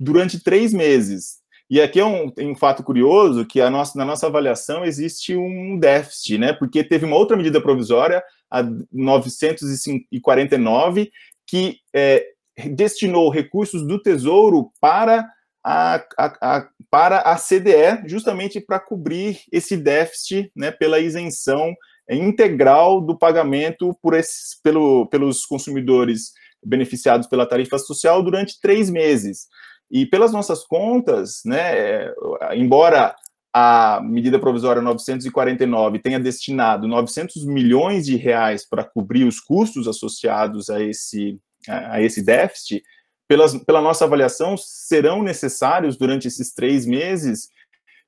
durante 0.01 0.43
três 0.43 0.73
meses. 0.73 1.39
E 1.69 1.79
aqui 1.79 1.99
é 1.99 2.05
um, 2.05 2.33
um 2.39 2.55
fato 2.55 2.83
curioso, 2.83 3.45
que 3.45 3.63
nossa, 3.69 3.97
na 3.97 4.03
nossa 4.03 4.27
avaliação 4.27 4.83
existe 4.83 5.37
um 5.37 5.79
déficit, 5.79 6.37
né? 6.37 6.51
Porque 6.51 6.83
teve 6.83 7.05
uma 7.05 7.15
outra 7.15 7.37
medida 7.37 7.61
provisória, 7.61 8.21
a 8.49 8.61
949, 8.91 11.09
que 11.47 11.77
é, 11.93 12.25
destinou 12.73 13.29
recursos 13.29 13.87
do 13.87 14.01
Tesouro 14.01 14.69
para 14.81 15.25
a, 15.63 16.03
a, 16.17 16.25
a, 16.41 16.67
para 16.89 17.19
a 17.19 17.37
CDE, 17.37 18.07
justamente 18.07 18.59
para 18.59 18.79
cobrir 18.79 19.39
esse 19.51 19.77
déficit 19.77 20.51
né, 20.55 20.71
pela 20.71 20.99
isenção 20.99 21.73
integral 22.09 22.99
do 22.99 23.17
pagamento 23.17 23.95
por 24.01 24.15
esses, 24.15 24.59
pelo, 24.61 25.05
pelos 25.05 25.45
consumidores 25.45 26.33
beneficiados 26.65 27.27
pela 27.27 27.45
tarifa 27.45 27.77
social 27.77 28.21
durante 28.21 28.59
três 28.59 28.89
meses. 28.89 29.47
E 29.91 30.05
pelas 30.05 30.31
nossas 30.31 30.63
contas, 30.63 31.41
né, 31.45 31.75
é, 31.75 32.13
embora 32.55 33.13
a 33.53 33.99
medida 34.01 34.39
provisória 34.39 34.81
949 34.81 35.99
tenha 35.99 36.19
destinado 36.19 36.87
900 36.87 37.45
milhões 37.45 38.05
de 38.05 38.15
reais 38.15 38.65
para 38.67 38.85
cobrir 38.85 39.25
os 39.25 39.41
custos 39.41 39.87
associados 39.89 40.69
a 40.69 40.81
esse, 40.81 41.37
a 41.67 42.01
esse 42.01 42.23
déficit, 42.23 42.81
pelas, 43.27 43.55
pela 43.65 43.81
nossa 43.81 44.05
avaliação, 44.05 44.55
serão 44.57 45.21
necessários, 45.21 45.97
durante 45.97 46.27
esses 46.27 46.53
três 46.53 46.85
meses, 46.85 47.49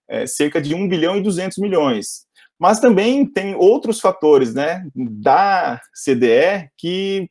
é, 0.09 0.25
cerca 0.25 0.61
de 0.61 0.73
1 0.73 0.87
bilhão 0.87 1.17
e 1.17 1.21
200 1.21 1.57
milhões. 1.57 2.25
Mas 2.59 2.79
também 2.79 3.25
tem 3.25 3.55
outros 3.55 3.99
fatores 3.99 4.53
né, 4.53 4.85
da 4.95 5.81
CDE 5.93 6.69
que 6.77 7.29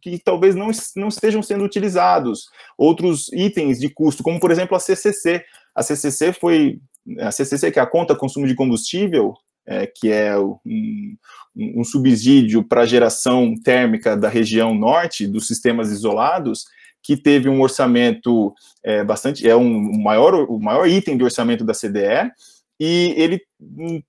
que 0.00 0.18
talvez 0.18 0.54
não, 0.54 0.70
não 0.96 1.08
estejam 1.08 1.42
sendo 1.42 1.64
utilizados. 1.64 2.48
Outros 2.76 3.30
itens 3.32 3.78
de 3.78 3.88
custo, 3.88 4.22
como 4.22 4.40
por 4.40 4.50
exemplo 4.50 4.76
a 4.76 4.80
CCC. 4.80 5.44
A 5.74 5.82
CCC 5.82 6.32
foi 6.32 6.80
a 7.18 7.30
CCC 7.30 7.70
que 7.70 7.78
é 7.78 7.82
a 7.82 7.86
conta 7.86 8.16
consumo 8.16 8.46
de 8.46 8.54
combustível, 8.54 9.34
é, 9.66 9.86
que 9.86 10.10
é 10.10 10.38
um, 10.38 11.16
um 11.56 11.84
subsídio 11.84 12.62
para 12.64 12.86
geração 12.86 13.54
térmica 13.62 14.16
da 14.16 14.28
região 14.28 14.74
norte 14.74 15.26
dos 15.26 15.46
sistemas 15.46 15.90
isolados, 15.90 16.64
que 17.02 17.16
teve 17.16 17.48
um 17.48 17.62
orçamento 17.62 18.52
é, 18.84 19.02
bastante, 19.02 19.48
é 19.48 19.56
um 19.56 20.02
maior, 20.02 20.34
o 20.34 20.58
maior 20.58 20.86
item 20.88 21.16
de 21.16 21.24
orçamento 21.24 21.64
da 21.64 21.72
CDE, 21.72 22.30
e 22.78 23.14
ele 23.16 23.42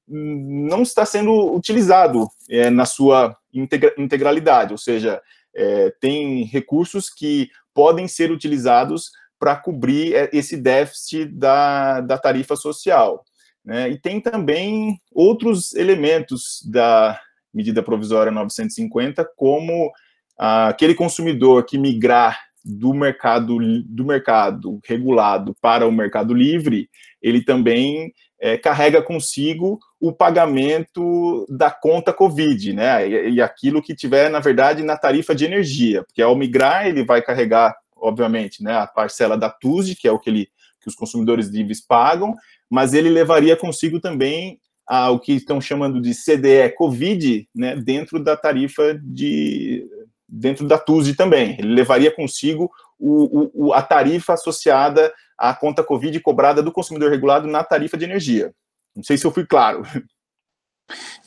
não 0.08 0.82
está 0.82 1.06
sendo 1.06 1.54
utilizado 1.54 2.28
é, 2.50 2.70
na 2.70 2.86
sua 2.86 3.36
integra 3.54 3.94
integralidade, 3.98 4.72
ou 4.72 4.78
seja, 4.78 5.22
é, 5.56 5.94
tem 6.00 6.44
recursos 6.44 7.10
que 7.10 7.50
podem 7.74 8.08
ser 8.08 8.32
utilizados 8.32 9.12
para 9.40 9.56
cobrir 9.56 10.16
é, 10.16 10.30
esse 10.34 10.56
déficit 10.56 11.26
da, 11.26 12.02
da 12.02 12.18
tarifa 12.18 12.56
social. 12.56 13.24
Né? 13.64 13.90
E 13.90 13.98
tem 14.00 14.20
também 14.20 15.00
outros 15.12 15.74
elementos 15.74 16.62
da 16.70 17.20
medida 17.54 17.84
provisória 17.84 18.32
950, 18.32 19.30
como 19.36 19.92
ah, 20.38 20.70
aquele 20.70 20.96
consumidor 20.96 21.66
que 21.66 21.78
migrar 21.78 22.40
do 22.64 22.94
mercado 22.94 23.58
do 23.86 24.06
mercado 24.06 24.80
regulado 24.86 25.56
para 25.62 25.88
o 25.88 25.92
mercado 25.92 26.34
livre, 26.34 26.90
ele 27.22 27.44
também 27.44 28.14
é, 28.42 28.58
carrega 28.58 29.02
consigo 29.02 29.80
o 30.00 30.12
pagamento 30.12 31.46
da 31.48 31.70
conta 31.70 32.12
Covid, 32.12 32.74
né? 32.74 33.08
E, 33.08 33.36
e, 33.36 33.42
aquilo 33.42 33.84
que 33.84 33.96
tiver, 33.96 34.30
na 34.30 34.40
verdade, 34.40 34.82
na 34.82 34.98
tarifa 34.98 35.36
de 35.36 35.46
energia, 35.46 36.04
porque 36.04 36.22
ao 36.22 36.36
migrar 36.36 36.88
ele 36.88 37.06
vai 37.06 37.22
carregar, 37.22 37.76
obviamente, 37.96 38.64
né, 38.64 38.74
a 38.74 38.88
parcela 38.88 39.38
da 39.38 39.50
TUSD, 39.50 39.96
que 39.96 40.08
é 40.08 40.12
o 40.12 40.18
que, 40.18 40.30
ele, 40.32 40.50
que 40.82 40.88
os 40.88 40.96
consumidores 40.96 41.50
livres 41.50 41.86
pagam, 41.86 42.36
mas 42.68 42.96
ele 42.96 43.10
levaria 43.10 43.56
consigo 43.56 44.00
também 44.00 44.60
a, 44.88 45.12
o 45.12 45.20
que 45.20 45.34
estão 45.34 45.62
chamando 45.62 46.02
de 46.02 46.16
CDE 46.16 46.74
Covid, 46.76 47.48
né, 47.56 47.76
dentro 47.76 48.22
da 48.24 48.36
tarifa 48.36 49.00
de 49.04 49.88
dentro 50.32 50.66
da 50.66 50.78
TUSD 50.78 51.16
também. 51.16 51.58
Ele 51.60 51.74
levaria 51.74 52.16
consigo 52.16 52.72
o, 52.98 53.68
o, 53.68 53.74
a 53.74 53.82
tarifa 53.82 54.34
associada 54.34 55.14
à 55.38 55.54
conta 55.54 55.84
Covid 55.84 56.18
cobrada 56.22 56.64
do 56.64 56.72
consumidor 56.72 57.12
regulado 57.12 57.48
na 57.48 57.64
tarifa 57.64 57.98
de 57.98 58.06
energia. 58.06 58.54
Não 58.96 59.04
sei 59.04 59.18
se 59.18 59.26
eu 59.26 59.32
fui 59.32 59.46
claro. 59.46 59.84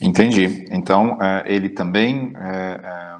Entendi. 0.00 0.66
Então, 0.70 1.20
é, 1.22 1.44
ele 1.46 1.68
também 1.68 2.32
é, 2.36 2.80
é, 2.82 3.16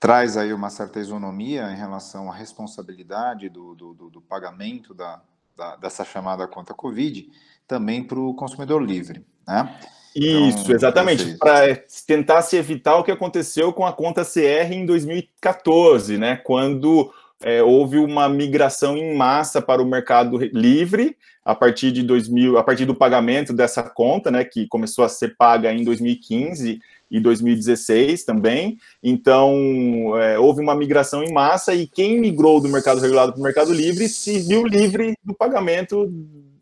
traz 0.00 0.36
aí 0.36 0.52
uma 0.52 0.70
certa 0.70 1.00
isonomia 1.00 1.70
em 1.70 1.76
relação 1.76 2.30
à 2.30 2.34
responsabilidade 2.34 3.48
do, 3.48 3.74
do, 3.74 3.94
do 3.94 4.20
pagamento 4.20 4.94
da, 4.94 5.20
da, 5.56 5.76
dessa 5.76 6.04
chamada 6.04 6.46
conta 6.46 6.72
Covid 6.72 7.28
também 7.66 8.02
para 8.02 8.18
o 8.18 8.34
consumidor 8.34 8.82
livre, 8.82 9.24
né? 9.46 9.78
Isso, 10.14 10.60
então, 10.62 10.74
exatamente, 10.74 11.36
para 11.38 11.76
tentar 12.06 12.42
se 12.42 12.56
evitar 12.56 12.96
o 12.96 13.04
que 13.04 13.10
aconteceu 13.10 13.72
com 13.72 13.86
a 13.86 13.92
conta 13.92 14.24
CR 14.24 14.72
em 14.72 14.84
2014, 14.84 16.18
né? 16.18 16.36
Quando 16.36 17.12
é, 17.40 17.62
houve 17.62 17.98
uma 17.98 18.28
migração 18.28 18.96
em 18.96 19.14
massa 19.14 19.62
para 19.62 19.82
o 19.82 19.86
mercado 19.86 20.38
livre 20.38 21.16
a 21.44 21.54
partir 21.54 21.92
de 21.92 22.02
2000, 22.02 22.58
a 22.58 22.64
partir 22.64 22.84
do 22.84 22.94
pagamento 22.94 23.54
dessa 23.54 23.82
conta, 23.82 24.30
né, 24.30 24.44
que 24.44 24.66
começou 24.66 25.02
a 25.02 25.08
ser 25.08 25.34
paga 25.34 25.72
em 25.72 25.82
2015 25.82 26.78
e 27.10 27.20
2016 27.20 28.24
também. 28.24 28.76
Então, 29.02 30.12
é, 30.20 30.38
houve 30.38 30.60
uma 30.60 30.74
migração 30.74 31.22
em 31.22 31.32
massa 31.32 31.74
e 31.74 31.86
quem 31.86 32.20
migrou 32.20 32.60
do 32.60 32.68
mercado 32.68 33.00
regulado 33.00 33.32
para 33.32 33.40
o 33.40 33.42
mercado 33.42 33.72
livre 33.72 34.08
se 34.08 34.40
viu 34.40 34.66
livre 34.66 35.16
do 35.24 35.32
pagamento 35.32 36.12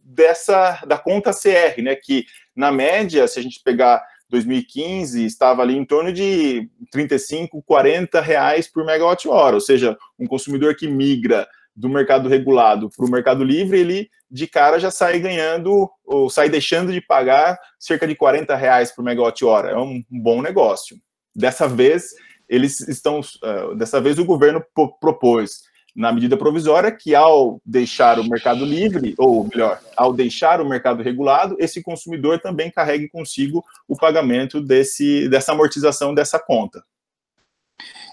dessa 0.04 0.80
da 0.86 0.96
conta 0.96 1.32
CR, 1.32 1.82
né, 1.82 1.96
que 1.96 2.24
na 2.56 2.72
média, 2.72 3.28
se 3.28 3.38
a 3.38 3.42
gente 3.42 3.60
pegar 3.62 4.02
2015 4.30 5.24
estava 5.24 5.62
ali 5.62 5.76
em 5.76 5.84
torno 5.84 6.12
de 6.12 6.68
35, 6.90 7.62
40 7.62 8.20
reais 8.20 8.66
por 8.66 8.84
megawatt-hora, 8.84 9.54
ou 9.54 9.60
seja, 9.60 9.96
um 10.18 10.26
consumidor 10.26 10.74
que 10.74 10.88
migra 10.88 11.46
do 11.74 11.88
mercado 11.88 12.28
regulado 12.28 12.88
para 12.96 13.04
o 13.04 13.10
mercado 13.10 13.44
livre, 13.44 13.78
ele 13.78 14.10
de 14.30 14.46
cara 14.46 14.80
já 14.80 14.90
sai 14.90 15.20
ganhando 15.20 15.88
ou 16.04 16.28
sai 16.28 16.48
deixando 16.48 16.92
de 16.92 17.00
pagar 17.00 17.56
cerca 17.78 18.06
de 18.08 18.16
40 18.16 18.56
reais 18.56 18.90
por 18.90 19.04
megawatt-hora. 19.04 19.70
É 19.70 19.76
um 19.76 20.02
bom 20.10 20.42
negócio. 20.42 20.96
Dessa 21.34 21.68
vez, 21.68 22.14
eles 22.48 22.80
estão, 22.80 23.20
uh, 23.20 23.74
dessa 23.76 24.00
vez 24.00 24.18
o 24.18 24.24
governo 24.24 24.64
propôs 25.00 25.62
na 25.96 26.12
medida 26.12 26.36
provisória 26.36 26.92
que 26.92 27.14
ao 27.14 27.58
deixar 27.64 28.20
o 28.20 28.28
mercado 28.28 28.66
livre, 28.66 29.14
ou 29.16 29.44
melhor, 29.44 29.80
ao 29.96 30.12
deixar 30.12 30.60
o 30.60 30.68
mercado 30.68 31.02
regulado, 31.02 31.56
esse 31.58 31.82
consumidor 31.82 32.38
também 32.38 32.70
carregue 32.70 33.08
consigo 33.08 33.64
o 33.88 33.96
pagamento 33.96 34.60
desse, 34.60 35.26
dessa 35.30 35.52
amortização 35.52 36.14
dessa 36.14 36.38
conta. 36.38 36.84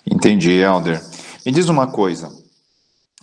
Entendi, 0.07 0.51
Helder. 0.51 1.01
Me 1.45 1.51
diz 1.51 1.67
uma 1.67 1.91
coisa, 1.91 2.29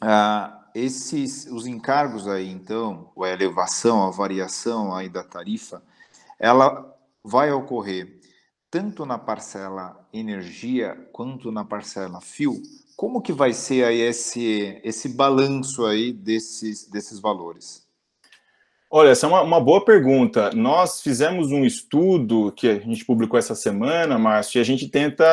uh, 0.03 0.61
esses, 0.75 1.47
os 1.47 1.67
encargos 1.67 2.29
aí, 2.29 2.51
então, 2.51 3.11
a 3.19 3.29
elevação, 3.29 4.07
a 4.07 4.11
variação 4.11 4.95
aí 4.95 5.09
da 5.09 5.25
tarifa, 5.25 5.83
ela 6.39 6.95
vai 7.25 7.51
ocorrer 7.51 8.21
tanto 8.71 9.05
na 9.07 9.19
parcela 9.19 10.07
energia 10.13 11.09
quanto 11.13 11.51
na 11.51 11.65
parcela 11.65 12.21
fio, 12.21 12.63
como 13.01 13.23
que 13.23 13.33
vai 13.33 13.55
ser 13.55 13.83
aí 13.83 14.03
esse, 14.03 14.79
esse 14.85 15.09
balanço 15.09 15.87
aí 15.87 16.13
desses, 16.13 16.87
desses 16.87 17.19
valores? 17.19 17.89
Olha, 18.91 19.09
essa 19.09 19.25
é 19.25 19.29
uma, 19.31 19.41
uma, 19.41 19.59
boa 19.59 19.83
pergunta. 19.83 20.51
Nós 20.51 21.01
fizemos 21.01 21.51
um 21.51 21.65
estudo 21.65 22.53
que 22.53 22.69
a 22.69 22.79
gente 22.79 23.07
publicou 23.07 23.39
essa 23.39 23.55
semana, 23.55 24.19
Márcio, 24.19 24.59
e 24.59 24.61
a 24.61 24.65
gente 24.65 24.87
tenta 24.87 25.25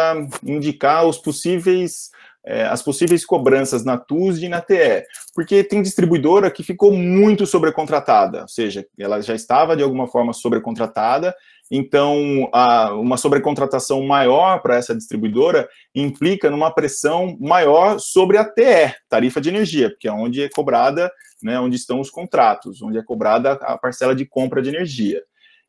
indicar 0.45 1.05
os 1.05 1.17
possíveis, 1.17 2.09
é, 2.45 2.63
as 2.63 2.81
possíveis 2.81 3.25
cobranças 3.25 3.83
na 3.83 3.97
TUSD 3.97 4.45
e 4.45 4.49
na 4.49 4.61
TE, 4.61 5.03
porque 5.35 5.61
tem 5.61 5.81
distribuidora 5.81 6.49
que 6.49 6.63
ficou 6.63 6.93
muito 6.93 7.45
sobrecontratada, 7.45 8.43
ou 8.43 8.47
seja, 8.47 8.87
ela 8.97 9.19
já 9.19 9.35
estava 9.35 9.75
de 9.75 9.83
alguma 9.83 10.07
forma 10.07 10.31
sobrecontratada 10.31 11.35
então, 11.69 12.49
a, 12.53 12.93
uma 12.93 13.17
sobrecontratação 13.17 14.01
maior 14.03 14.61
para 14.61 14.75
essa 14.75 14.95
distribuidora 14.95 15.67
implica 15.93 16.49
numa 16.49 16.71
pressão 16.71 17.37
maior 17.39 17.99
sobre 17.99 18.37
a 18.37 18.45
TE, 18.45 18.95
tarifa 19.09 19.41
de 19.41 19.49
energia, 19.49 19.89
porque 19.89 20.07
é 20.07 20.11
onde 20.11 20.43
é 20.43 20.49
cobrada, 20.49 21.11
né, 21.43 21.59
onde 21.59 21.75
estão 21.75 21.99
os 21.99 22.09
contratos, 22.09 22.81
onde 22.81 22.97
é 22.97 23.03
cobrada 23.03 23.53
a 23.53 23.77
parcela 23.77 24.15
de 24.15 24.25
compra 24.25 24.61
de 24.61 24.69
energia. 24.69 25.21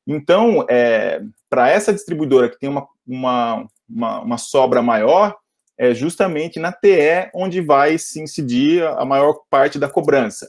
Então, 0.06 0.64
é, 0.70 1.20
para 1.50 1.68
essa 1.68 1.92
distribuidora 1.92 2.48
que 2.48 2.58
tem 2.58 2.68
uma, 2.68 2.86
uma, 3.06 3.66
uma, 3.88 4.20
uma 4.20 4.38
sobra 4.38 4.80
maior, 4.80 5.36
é 5.76 5.94
justamente 5.94 6.58
na 6.58 6.72
TE 6.72 7.30
onde 7.34 7.60
vai 7.60 7.98
se 7.98 8.20
incidir 8.20 8.84
a 8.84 9.04
maior 9.04 9.40
parte 9.50 9.78
da 9.78 9.88
cobrança 9.88 10.48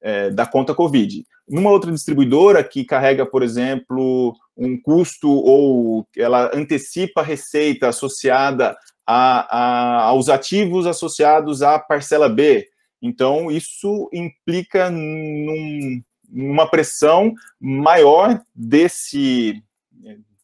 é, 0.00 0.30
da 0.30 0.46
conta 0.46 0.74
Covid. 0.74 1.24
Numa 1.48 1.70
outra 1.70 1.92
distribuidora 1.92 2.64
que 2.64 2.84
carrega, 2.84 3.24
por 3.24 3.42
exemplo, 3.42 4.34
um 4.56 4.80
custo 4.80 5.28
ou 5.28 6.06
ela 6.16 6.50
antecipa 6.54 7.20
a 7.20 7.24
receita 7.24 7.88
associada 7.88 8.76
a, 9.06 9.56
a, 9.56 10.02
aos 10.04 10.28
ativos 10.28 10.86
associados 10.86 11.62
à 11.62 11.78
parcela 11.78 12.28
B. 12.28 12.66
Então, 13.00 13.50
isso 13.50 14.08
implica 14.12 14.90
num, 14.90 16.02
numa 16.28 16.68
pressão 16.68 17.34
maior 17.60 18.40
desse, 18.54 19.62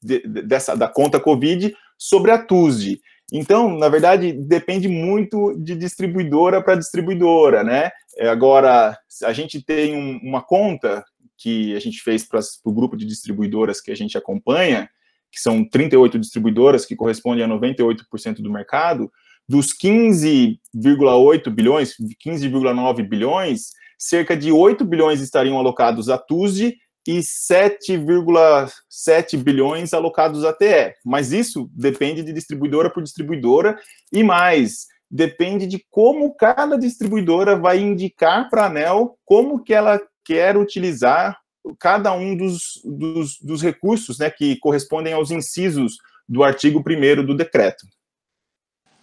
de, 0.03 0.21
dessa, 0.21 0.77
da 0.77 0.87
conta 0.87 1.19
Covid 1.19 1.75
sobre 1.99 2.31
a 2.31 2.39
TUSD. 2.39 3.01
Então, 3.33 3.79
na 3.79 3.89
verdade, 3.89 4.33
depende 4.33 4.89
muito 4.89 5.57
de 5.59 5.75
distribuidora 5.75 6.63
para 6.63 6.75
distribuidora, 6.75 7.65
né? 7.65 7.91
É, 8.19 8.29
agora, 8.29 8.97
a 9.25 9.33
gente 9.33 9.65
tem 9.65 9.97
um, 9.97 10.21
uma 10.23 10.43
conta 10.43 11.03
que 11.43 11.75
a 11.75 11.81
gente 11.81 12.01
fez 12.01 12.25
para 12.25 12.41
o 12.65 12.73
grupo 12.73 12.97
de 12.97 13.05
distribuidoras 13.05 13.81
que 13.81 13.91
a 13.91 13.97
gente 13.97 14.17
acompanha, 14.17 14.89
que 15.31 15.41
são 15.41 15.69
38 15.69 16.19
distribuidoras, 16.19 16.87
que 16.87 16.95
correspondem 16.95 17.45
a 17.45 17.49
98% 17.49 18.37
do 18.37 18.53
mercado, 18.53 19.11
dos 19.49 19.77
15,8 19.77 21.51
bilhões, 21.51 21.97
15,9 22.25 23.09
bilhões, 23.09 23.71
cerca 23.99 24.37
de 24.37 24.53
8 24.53 24.85
bilhões 24.85 25.21
estariam 25.21 25.59
alocados 25.59 26.09
à 26.09 26.17
TUSD 26.17 26.77
e 27.07 27.19
7,7 27.19 29.37
bilhões 29.37 29.93
alocados 29.93 30.45
à 30.45 30.53
TE. 30.53 30.95
Mas 31.05 31.33
isso 31.33 31.69
depende 31.73 32.23
de 32.23 32.33
distribuidora 32.33 32.89
por 32.89 33.03
distribuidora 33.03 33.77
e 34.13 34.23
mais, 34.23 34.87
depende 35.11 35.67
de 35.67 35.85
como 35.91 36.33
cada 36.37 36.79
distribuidora 36.79 37.57
vai 37.57 37.81
indicar 37.81 38.49
para 38.49 38.63
a 38.63 38.67
ANEL 38.67 39.19
como 39.25 39.61
que 39.63 39.75
ela 39.75 40.01
quer 40.25 40.57
utilizar 40.57 41.39
cada 41.79 42.13
um 42.13 42.37
dos, 42.37 42.81
dos, 42.85 43.39
dos 43.41 43.63
recursos 43.63 44.19
né, 44.19 44.31
que 44.31 44.57
correspondem 44.57 45.13
aos 45.13 45.31
incisos 45.31 45.97
do 46.29 46.43
artigo 46.43 46.81
1 46.81 47.25
do 47.25 47.37
decreto. 47.37 47.87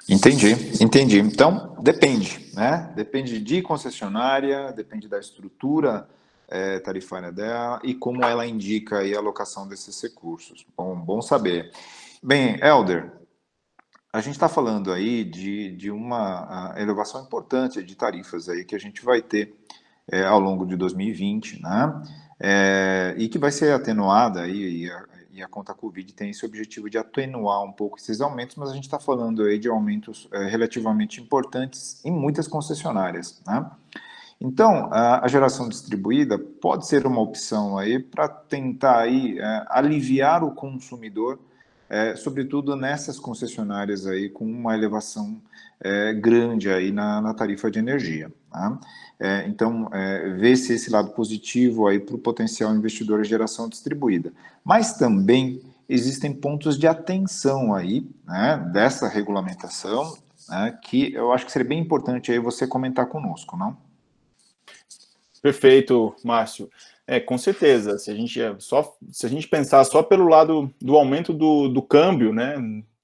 Entendi, 0.09 0.53
entendi. 0.81 1.19
Então, 1.19 1.75
depende, 1.81 2.51
né? 2.55 2.91
Depende 2.95 3.39
de 3.39 3.61
concessionária, 3.61 4.71
depende 4.71 5.07
da 5.07 5.19
estrutura 5.19 6.09
é, 6.47 6.79
tarifária 6.79 7.31
dela 7.31 7.79
e 7.83 7.93
como 7.93 8.25
ela 8.25 8.45
indica 8.45 8.99
a 8.99 9.17
alocação 9.17 9.67
desses 9.67 10.01
recursos. 10.01 10.65
Bom, 10.75 10.95
bom 10.95 11.21
saber. 11.21 11.71
Bem, 12.23 12.59
Elder, 12.59 13.11
a 14.11 14.19
gente 14.19 14.33
está 14.33 14.49
falando 14.49 14.91
aí 14.91 15.23
de, 15.23 15.75
de 15.75 15.91
uma 15.91 16.73
elevação 16.77 17.23
importante 17.23 17.83
de 17.83 17.95
tarifas 17.95 18.49
aí 18.49 18.65
que 18.65 18.75
a 18.75 18.79
gente 18.79 19.05
vai 19.05 19.21
ter 19.21 19.55
é, 20.11 20.23
ao 20.25 20.39
longo 20.39 20.65
de 20.65 20.75
2020, 20.75 21.61
né? 21.61 22.01
É, 22.39 23.15
e 23.17 23.27
que 23.27 23.37
vai 23.37 23.51
ser 23.51 23.73
atenuada 23.73 24.41
aí, 24.41 24.83
e 24.83 24.91
a, 24.91 25.05
e 25.33 25.43
a, 25.43 25.47
conta 25.47 25.73
Covid 25.73 26.13
tem 26.13 26.29
esse 26.29 26.45
objetivo 26.45 26.89
de 26.89 26.97
atenuar 26.97 27.63
um 27.63 27.71
pouco 27.71 27.97
esses 27.97 28.21
aumentos, 28.21 28.55
mas 28.55 28.69
a 28.69 28.73
gente 28.73 28.85
está 28.85 28.99
falando 28.99 29.43
aí 29.43 29.59
de 29.59 29.67
aumentos 29.67 30.27
é, 30.31 30.45
relativamente 30.45 31.21
importantes 31.21 32.03
em 32.05 32.11
muitas 32.11 32.47
concessionárias, 32.47 33.41
né? 33.45 33.69
Então, 34.41 34.87
a, 34.91 35.25
a 35.25 35.27
geração 35.27 35.67
distribuída 35.67 36.39
pode 36.39 36.87
ser 36.87 37.05
uma 37.05 37.19
opção 37.19 37.77
aí 37.77 37.99
para 37.99 38.29
tentar 38.29 38.99
aí 38.99 39.37
é, 39.37 39.65
aliviar 39.69 40.45
o 40.45 40.51
consumidor 40.51 41.37
é, 41.89 42.15
sobretudo 42.15 42.75
nessas 42.75 43.19
concessionárias 43.19 44.05
aí 44.05 44.29
com 44.29 44.45
uma 44.45 44.75
elevação 44.75 45.41
é, 45.81 46.13
grande 46.13 46.69
aí 46.69 46.91
na, 46.91 47.19
na, 47.19 47.33
tarifa 47.33 47.71
de 47.71 47.79
energia. 47.79 48.31
Tá? 48.51 48.79
É, 49.19 49.47
então, 49.47 49.89
é, 49.91 50.29
vê-se 50.31 50.73
esse 50.73 50.89
lado 50.89 51.09
positivo 51.11 51.87
aí 51.87 51.99
para 51.99 52.15
o 52.15 52.19
potencial 52.19 52.73
investidor 52.75 53.21
em 53.21 53.25
geração 53.25 53.67
distribuída. 53.67 54.31
Mas 54.63 54.93
também 54.93 55.61
existem 55.87 56.31
pontos 56.31 56.77
de 56.77 56.85
atenção 56.85 57.73
aí 57.73 58.07
né, 58.25 58.69
dessa 58.71 59.07
regulamentação 59.07 60.15
né, 60.47 60.77
que 60.83 61.13
eu 61.13 61.31
acho 61.31 61.45
que 61.45 61.51
seria 61.51 61.67
bem 61.67 61.79
importante 61.79 62.31
aí 62.31 62.39
você 62.39 62.67
comentar 62.67 63.07
conosco, 63.07 63.57
não? 63.57 63.75
Perfeito, 65.41 66.13
Márcio. 66.23 66.69
É, 67.11 67.19
com 67.19 67.39
certeza. 67.39 67.97
Se 67.97 68.11
a 68.11 68.13
gente 68.13 68.39
é 68.39 68.53
só 68.59 68.95
se 69.11 69.25
a 69.25 69.29
gente 69.29 69.47
pensar 69.47 69.83
só 69.83 70.03
pelo 70.03 70.27
lado 70.27 70.71
do 70.79 70.95
aumento 70.95 71.33
do, 71.33 71.67
do 71.67 71.81
câmbio, 71.81 72.31
né? 72.31 72.55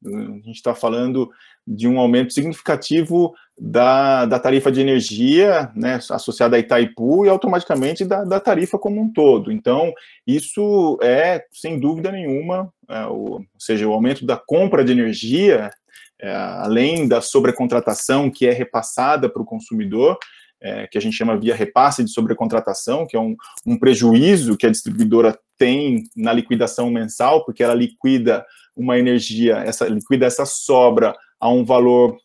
A 0.05 0.45
gente 0.45 0.57
está 0.57 0.75
falando 0.75 1.31
de 1.65 1.87
um 1.87 1.99
aumento 1.99 2.31
significativo 2.31 3.33
da, 3.59 4.27
da 4.27 4.37
tarifa 4.37 4.71
de 4.71 4.79
energia, 4.79 5.71
né, 5.75 5.95
associada 6.11 6.55
a 6.55 6.59
Itaipu 6.59 7.25
e 7.25 7.29
automaticamente 7.29 8.05
da, 8.05 8.23
da 8.23 8.39
tarifa 8.39 8.77
como 8.77 9.01
um 9.01 9.11
todo. 9.11 9.51
Então, 9.51 9.91
isso 10.27 10.99
é, 11.01 11.43
sem 11.51 11.79
dúvida 11.79 12.11
nenhuma, 12.11 12.71
é, 12.87 13.07
o, 13.07 13.37
ou 13.37 13.45
seja, 13.57 13.87
o 13.87 13.93
aumento 13.93 14.23
da 14.23 14.37
compra 14.37 14.85
de 14.85 14.91
energia, 14.91 15.71
é, 16.21 16.31
além 16.31 17.07
da 17.07 17.19
sobrecontratação 17.21 18.29
que 18.29 18.45
é 18.45 18.51
repassada 18.51 19.27
para 19.27 19.41
o 19.41 19.45
consumidor, 19.45 20.19
é, 20.65 20.87
que 20.87 20.97
a 20.97 21.01
gente 21.01 21.15
chama 21.15 21.37
via 21.37 21.55
repasse 21.55 22.03
de 22.03 22.09
sobrecontratação, 22.09 23.05
que 23.05 23.15
é 23.15 23.19
um, 23.19 23.35
um 23.65 23.77
prejuízo 23.77 24.57
que 24.57 24.65
a 24.65 24.71
distribuidora 24.71 25.37
tem 25.57 26.03
na 26.15 26.33
liquidação 26.33 26.89
mensal, 26.89 27.45
porque 27.45 27.63
ela 27.63 27.75
liquida 27.75 28.43
uma 28.75 28.97
energia, 28.97 29.57
essa 29.57 29.87
liquida 29.87 30.25
essa 30.25 30.45
sobra 30.45 31.15
a 31.39 31.49
um 31.49 31.63
valor 31.63 32.17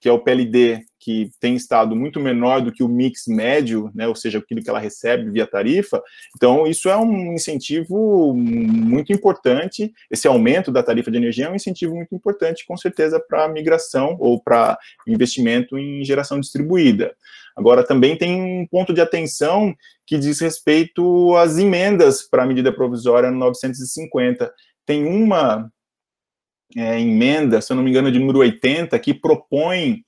que 0.00 0.08
é 0.08 0.12
o 0.12 0.18
PLD, 0.18 0.84
que 1.06 1.30
tem 1.38 1.54
estado 1.54 1.94
muito 1.94 2.18
menor 2.18 2.60
do 2.60 2.72
que 2.72 2.82
o 2.82 2.88
mix 2.88 3.28
médio, 3.28 3.92
né, 3.94 4.08
ou 4.08 4.16
seja, 4.16 4.38
aquilo 4.40 4.60
que 4.60 4.68
ela 4.68 4.80
recebe 4.80 5.30
via 5.30 5.46
tarifa. 5.46 6.02
Então, 6.34 6.66
isso 6.66 6.88
é 6.88 6.96
um 6.96 7.32
incentivo 7.32 8.34
muito 8.34 9.12
importante. 9.12 9.92
Esse 10.10 10.26
aumento 10.26 10.72
da 10.72 10.82
tarifa 10.82 11.08
de 11.08 11.16
energia 11.16 11.46
é 11.46 11.48
um 11.48 11.54
incentivo 11.54 11.94
muito 11.94 12.12
importante, 12.12 12.66
com 12.66 12.76
certeza, 12.76 13.20
para 13.20 13.44
a 13.44 13.48
migração 13.48 14.16
ou 14.18 14.42
para 14.42 14.76
investimento 15.06 15.78
em 15.78 16.04
geração 16.04 16.40
distribuída. 16.40 17.14
Agora, 17.56 17.86
também 17.86 18.18
tem 18.18 18.42
um 18.42 18.66
ponto 18.66 18.92
de 18.92 19.00
atenção 19.00 19.72
que 20.04 20.18
diz 20.18 20.40
respeito 20.40 21.36
às 21.36 21.56
emendas 21.56 22.28
para 22.28 22.42
a 22.42 22.46
medida 22.46 22.72
provisória 22.72 23.30
950. 23.30 24.52
Tem 24.84 25.06
uma 25.06 25.70
é, 26.76 27.00
emenda, 27.00 27.60
se 27.60 27.70
eu 27.70 27.76
não 27.76 27.84
me 27.84 27.90
engano, 27.90 28.10
de 28.10 28.18
número 28.18 28.40
80, 28.40 28.98
que 28.98 29.14
propõe 29.14 30.02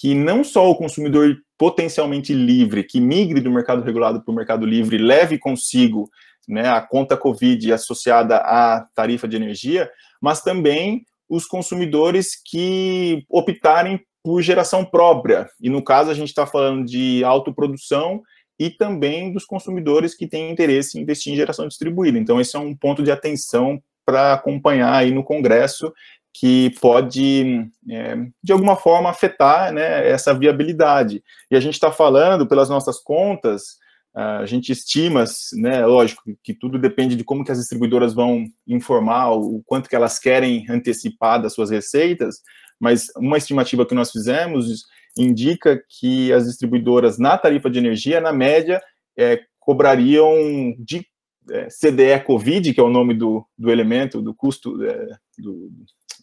que 0.00 0.14
não 0.14 0.42
só 0.42 0.70
o 0.70 0.74
consumidor 0.74 1.36
potencialmente 1.58 2.32
livre, 2.32 2.82
que 2.82 2.98
migre 2.98 3.38
do 3.38 3.50
mercado 3.50 3.82
regulado 3.82 4.22
para 4.22 4.32
o 4.32 4.34
mercado 4.34 4.64
livre, 4.64 4.96
leve 4.96 5.38
consigo 5.38 6.08
né, 6.48 6.70
a 6.70 6.80
conta 6.80 7.18
Covid 7.18 7.70
associada 7.70 8.38
à 8.38 8.80
tarifa 8.94 9.28
de 9.28 9.36
energia, 9.36 9.90
mas 10.18 10.40
também 10.40 11.04
os 11.28 11.44
consumidores 11.44 12.30
que 12.42 13.26
optarem 13.28 14.00
por 14.24 14.40
geração 14.40 14.86
própria. 14.86 15.46
E 15.60 15.68
no 15.68 15.84
caso, 15.84 16.10
a 16.10 16.14
gente 16.14 16.28
está 16.28 16.46
falando 16.46 16.86
de 16.86 17.22
autoprodução 17.22 18.22
e 18.58 18.70
também 18.70 19.30
dos 19.30 19.44
consumidores 19.44 20.14
que 20.14 20.26
têm 20.26 20.50
interesse 20.50 20.98
em 20.98 21.02
investir 21.02 21.34
em 21.34 21.36
geração 21.36 21.68
distribuída. 21.68 22.18
Então, 22.18 22.40
esse 22.40 22.56
é 22.56 22.58
um 22.58 22.74
ponto 22.74 23.02
de 23.02 23.10
atenção 23.10 23.78
para 24.04 24.32
acompanhar 24.32 24.94
aí 24.94 25.10
no 25.10 25.22
Congresso, 25.22 25.92
que 26.32 26.70
pode, 26.80 27.68
é, 27.90 28.16
de 28.42 28.52
alguma 28.52 28.76
forma, 28.76 29.10
afetar 29.10 29.72
né, 29.72 30.08
essa 30.08 30.32
viabilidade. 30.32 31.22
E 31.50 31.56
a 31.56 31.60
gente 31.60 31.74
está 31.74 31.90
falando, 31.90 32.46
pelas 32.46 32.68
nossas 32.68 32.98
contas, 32.98 33.80
a 34.14 34.44
gente 34.44 34.72
estima, 34.72 35.24
né, 35.54 35.86
lógico, 35.86 36.22
que 36.42 36.52
tudo 36.52 36.78
depende 36.78 37.14
de 37.14 37.22
como 37.22 37.44
que 37.44 37.52
as 37.52 37.58
distribuidoras 37.58 38.12
vão 38.12 38.44
informar 38.66 39.30
o 39.30 39.62
quanto 39.64 39.88
que 39.88 39.94
elas 39.94 40.18
querem 40.18 40.66
antecipar 40.68 41.40
das 41.40 41.54
suas 41.54 41.70
receitas, 41.70 42.40
mas 42.78 43.06
uma 43.16 43.38
estimativa 43.38 43.86
que 43.86 43.94
nós 43.94 44.10
fizemos 44.10 44.84
indica 45.16 45.80
que 45.88 46.32
as 46.32 46.46
distribuidoras 46.46 47.18
na 47.18 47.38
tarifa 47.38 47.70
de 47.70 47.78
energia, 47.78 48.20
na 48.20 48.32
média, 48.32 48.82
é, 49.16 49.40
cobrariam 49.60 50.74
de 50.78 51.06
é, 51.48 51.68
CDE 51.68 52.24
Covid, 52.24 52.74
que 52.74 52.80
é 52.80 52.82
o 52.82 52.90
nome 52.90 53.14
do, 53.14 53.44
do 53.56 53.70
elemento, 53.70 54.20
do 54.20 54.34
custo, 54.34 54.82
é, 54.84 55.08
do, 55.38 55.70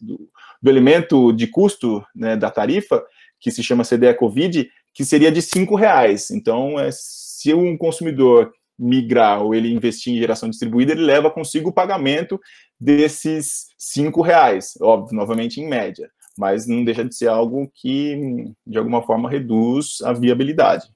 do, 0.02 0.30
do, 0.62 0.70
elemento 0.70 1.32
de 1.32 1.48
custo 1.48 2.04
né, 2.16 2.36
da 2.36 2.52
tarifa, 2.52 3.04
que 3.40 3.52
se 3.52 3.64
chama 3.64 3.84
CDE 3.84 4.14
Covid, 4.16 4.70
que 4.94 5.06
seria 5.06 5.32
de 5.32 5.42
cinco 5.42 5.76
reais. 5.76 6.32
Então, 6.32 6.80
é, 6.80 6.90
se 6.92 7.54
um 7.54 7.78
consumidor 7.78 8.52
migrar 8.78 9.42
ou 9.42 9.56
ele 9.56 9.74
investir 9.74 10.14
em 10.14 10.20
geração 10.20 10.50
distribuída, 10.50 10.92
ele 10.92 11.02
leva 11.02 11.32
consigo 11.32 11.70
o 11.70 11.74
pagamento 11.74 12.40
desses 12.80 13.68
cinco 13.78 14.22
reais, 14.22 14.78
óbvio, 14.80 15.16
novamente 15.16 15.60
em 15.60 15.68
média 15.68 16.10
mas 16.38 16.68
não 16.68 16.86
deixa 16.86 17.04
de 17.04 17.16
ser 17.16 17.28
algo 17.28 17.70
que, 17.74 18.54
de 18.66 18.78
alguma 18.78 19.02
forma, 19.02 19.30
reduz 19.30 20.02
a 20.04 20.14
viabilidade. 20.14 20.88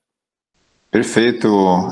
Perfeito, 0.92 1.48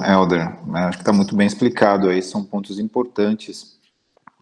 Helder. 0.06 0.60
Acho 0.74 0.98
que 0.98 1.02
está 1.04 1.14
muito 1.14 1.34
bem 1.34 1.48
explicado 1.48 2.10
aí, 2.10 2.22
são 2.22 2.44
pontos 2.44 2.80
importantes 2.80 3.80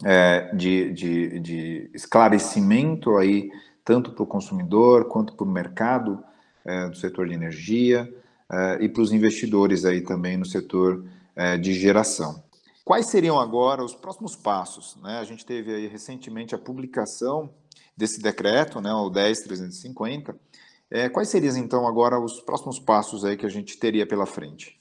é, 0.04 0.52
de, 0.56 0.91
de, 0.91 1.39
de, 1.39 1.91
esclarecimento 1.93 3.17
aí, 3.17 3.52
tanto 3.86 4.12
para 4.12 4.24
o 4.24 4.28
consumidor 4.28 5.06
quanto 5.06 5.34
para 5.34 5.46
o 5.46 5.48
mercado 5.48 6.24
é, 6.65 6.89
do 6.89 6.98
setor 6.98 7.28
de 7.28 7.36
energia 7.36 8.12
é, 8.52 8.80
e 8.82 8.89
para 8.89 9.04
os 9.04 9.12
investidores 9.12 9.86
aí 9.86 10.02
também 10.02 10.38
no 10.38 10.46
setor 10.46 11.06
é, 11.36 11.56
de 11.56 11.74
geração. 11.74 12.43
Quais 12.84 13.06
seriam 13.06 13.39
agora 13.39 13.84
os 13.84 13.93
próximos 13.93 14.36
passos? 14.36 14.98
Né? 15.04 15.20
A 15.20 15.24
gente 15.24 15.46
teve 15.46 15.72
aí 15.72 15.88
recentemente 15.88 16.56
a 16.56 16.58
publicação 16.58 17.52
desse 17.96 18.20
decreto, 18.20 18.82
né, 18.82 18.91
o 18.91 19.10
10350. 19.10 20.36
É, 20.89 21.10
quais 21.10 21.30
seriam, 21.30 21.58
então, 21.58 21.86
agora 21.86 22.19
os 22.19 22.39
próximos 22.39 22.80
passos 22.80 23.26
aí 23.26 23.36
que 23.36 23.45
a 23.45 23.50
gente 23.50 23.78
teria 23.78 24.06
pela 24.06 24.26
frente? 24.26 24.78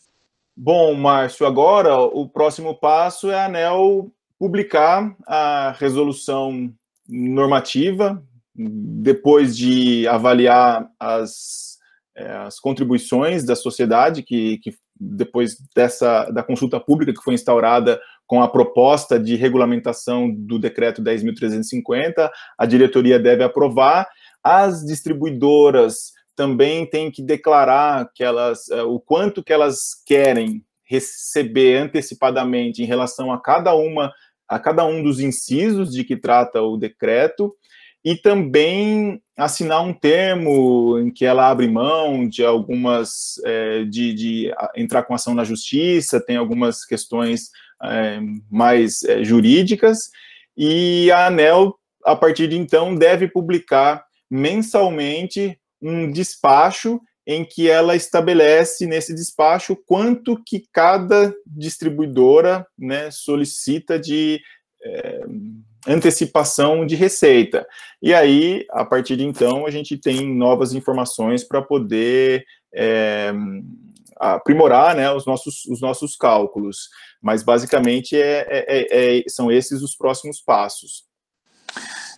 Bom, 0.56 0.94
Márcio, 0.94 1.46
agora 1.46 1.98
o 1.98 2.28
próximo 2.28 2.74
passo 2.78 3.30
é 3.30 3.34
a 3.34 3.46
ANEL 3.46 4.10
publicar 4.38 5.14
a 5.26 5.74
resolução 5.78 6.72
normativa, 7.08 8.22
depois 8.54 9.56
de 9.56 10.06
avaliar 10.08 10.88
as, 10.98 11.78
é, 12.14 12.26
as 12.38 12.58
contribuições 12.58 13.44
da 13.44 13.54
sociedade, 13.54 14.22
que, 14.22 14.58
que 14.58 14.74
depois 14.98 15.56
dessa 15.74 16.30
da 16.30 16.42
consulta 16.42 16.80
pública 16.80 17.12
que 17.12 17.22
foi 17.22 17.34
instaurada 17.34 18.00
com 18.26 18.42
a 18.42 18.48
proposta 18.48 19.20
de 19.20 19.36
regulamentação 19.36 20.30
do 20.30 20.58
decreto 20.58 21.02
10.350, 21.02 22.30
a 22.58 22.66
diretoria 22.66 23.18
deve 23.18 23.44
aprovar. 23.44 24.08
As 24.48 24.84
distribuidoras 24.84 26.12
também 26.36 26.86
têm 26.86 27.10
que 27.10 27.20
declarar 27.20 28.08
que 28.14 28.22
elas, 28.22 28.68
uh, 28.68 28.86
o 28.86 29.00
quanto 29.00 29.42
que 29.42 29.52
elas 29.52 30.00
querem 30.06 30.64
receber 30.84 31.78
antecipadamente 31.78 32.80
em 32.80 32.86
relação 32.86 33.32
a 33.32 33.40
cada 33.40 33.74
uma, 33.74 34.12
a 34.48 34.56
cada 34.60 34.84
um 34.84 35.02
dos 35.02 35.18
incisos 35.18 35.90
de 35.92 36.04
que 36.04 36.16
trata 36.16 36.62
o 36.62 36.76
decreto, 36.76 37.52
e 38.04 38.14
também 38.14 39.20
assinar 39.36 39.82
um 39.82 39.92
termo 39.92 40.96
em 41.00 41.10
que 41.10 41.24
ela 41.24 41.50
abre 41.50 41.66
mão 41.66 42.28
de 42.28 42.44
algumas, 42.44 43.40
é, 43.44 43.82
de, 43.82 44.14
de 44.14 44.54
entrar 44.76 45.02
com 45.02 45.12
ação 45.12 45.34
na 45.34 45.42
justiça, 45.42 46.24
tem 46.24 46.36
algumas 46.36 46.84
questões 46.84 47.50
é, 47.82 48.20
mais 48.48 49.02
é, 49.02 49.24
jurídicas, 49.24 50.08
e 50.56 51.10
a 51.10 51.26
ANEL, 51.26 51.76
a 52.04 52.14
partir 52.14 52.46
de 52.46 52.56
então, 52.56 52.94
deve 52.94 53.26
publicar 53.26 54.05
mensalmente 54.30 55.58
um 55.80 56.10
despacho 56.10 57.00
em 57.26 57.44
que 57.44 57.68
ela 57.68 57.96
estabelece 57.96 58.86
nesse 58.86 59.12
despacho 59.12 59.76
quanto 59.84 60.40
que 60.44 60.64
cada 60.72 61.34
distribuidora 61.44 62.64
né, 62.78 63.10
solicita 63.10 63.98
de 63.98 64.40
é, 64.82 65.24
antecipação 65.86 66.86
de 66.86 66.94
receita. 66.94 67.66
E 68.00 68.14
aí, 68.14 68.64
a 68.70 68.84
partir 68.84 69.16
de 69.16 69.24
então, 69.24 69.66
a 69.66 69.70
gente 69.70 69.98
tem 69.98 70.32
novas 70.36 70.72
informações 70.72 71.42
para 71.42 71.60
poder 71.60 72.44
é, 72.72 73.32
aprimorar 74.16 74.94
né, 74.94 75.10
os, 75.12 75.26
nossos, 75.26 75.64
os 75.66 75.80
nossos 75.80 76.16
cálculos. 76.16 76.88
Mas, 77.20 77.42
basicamente, 77.42 78.16
é, 78.16 78.46
é, 78.48 79.18
é, 79.18 79.24
são 79.28 79.50
esses 79.50 79.82
os 79.82 79.96
próximos 79.96 80.40
passos. 80.40 81.04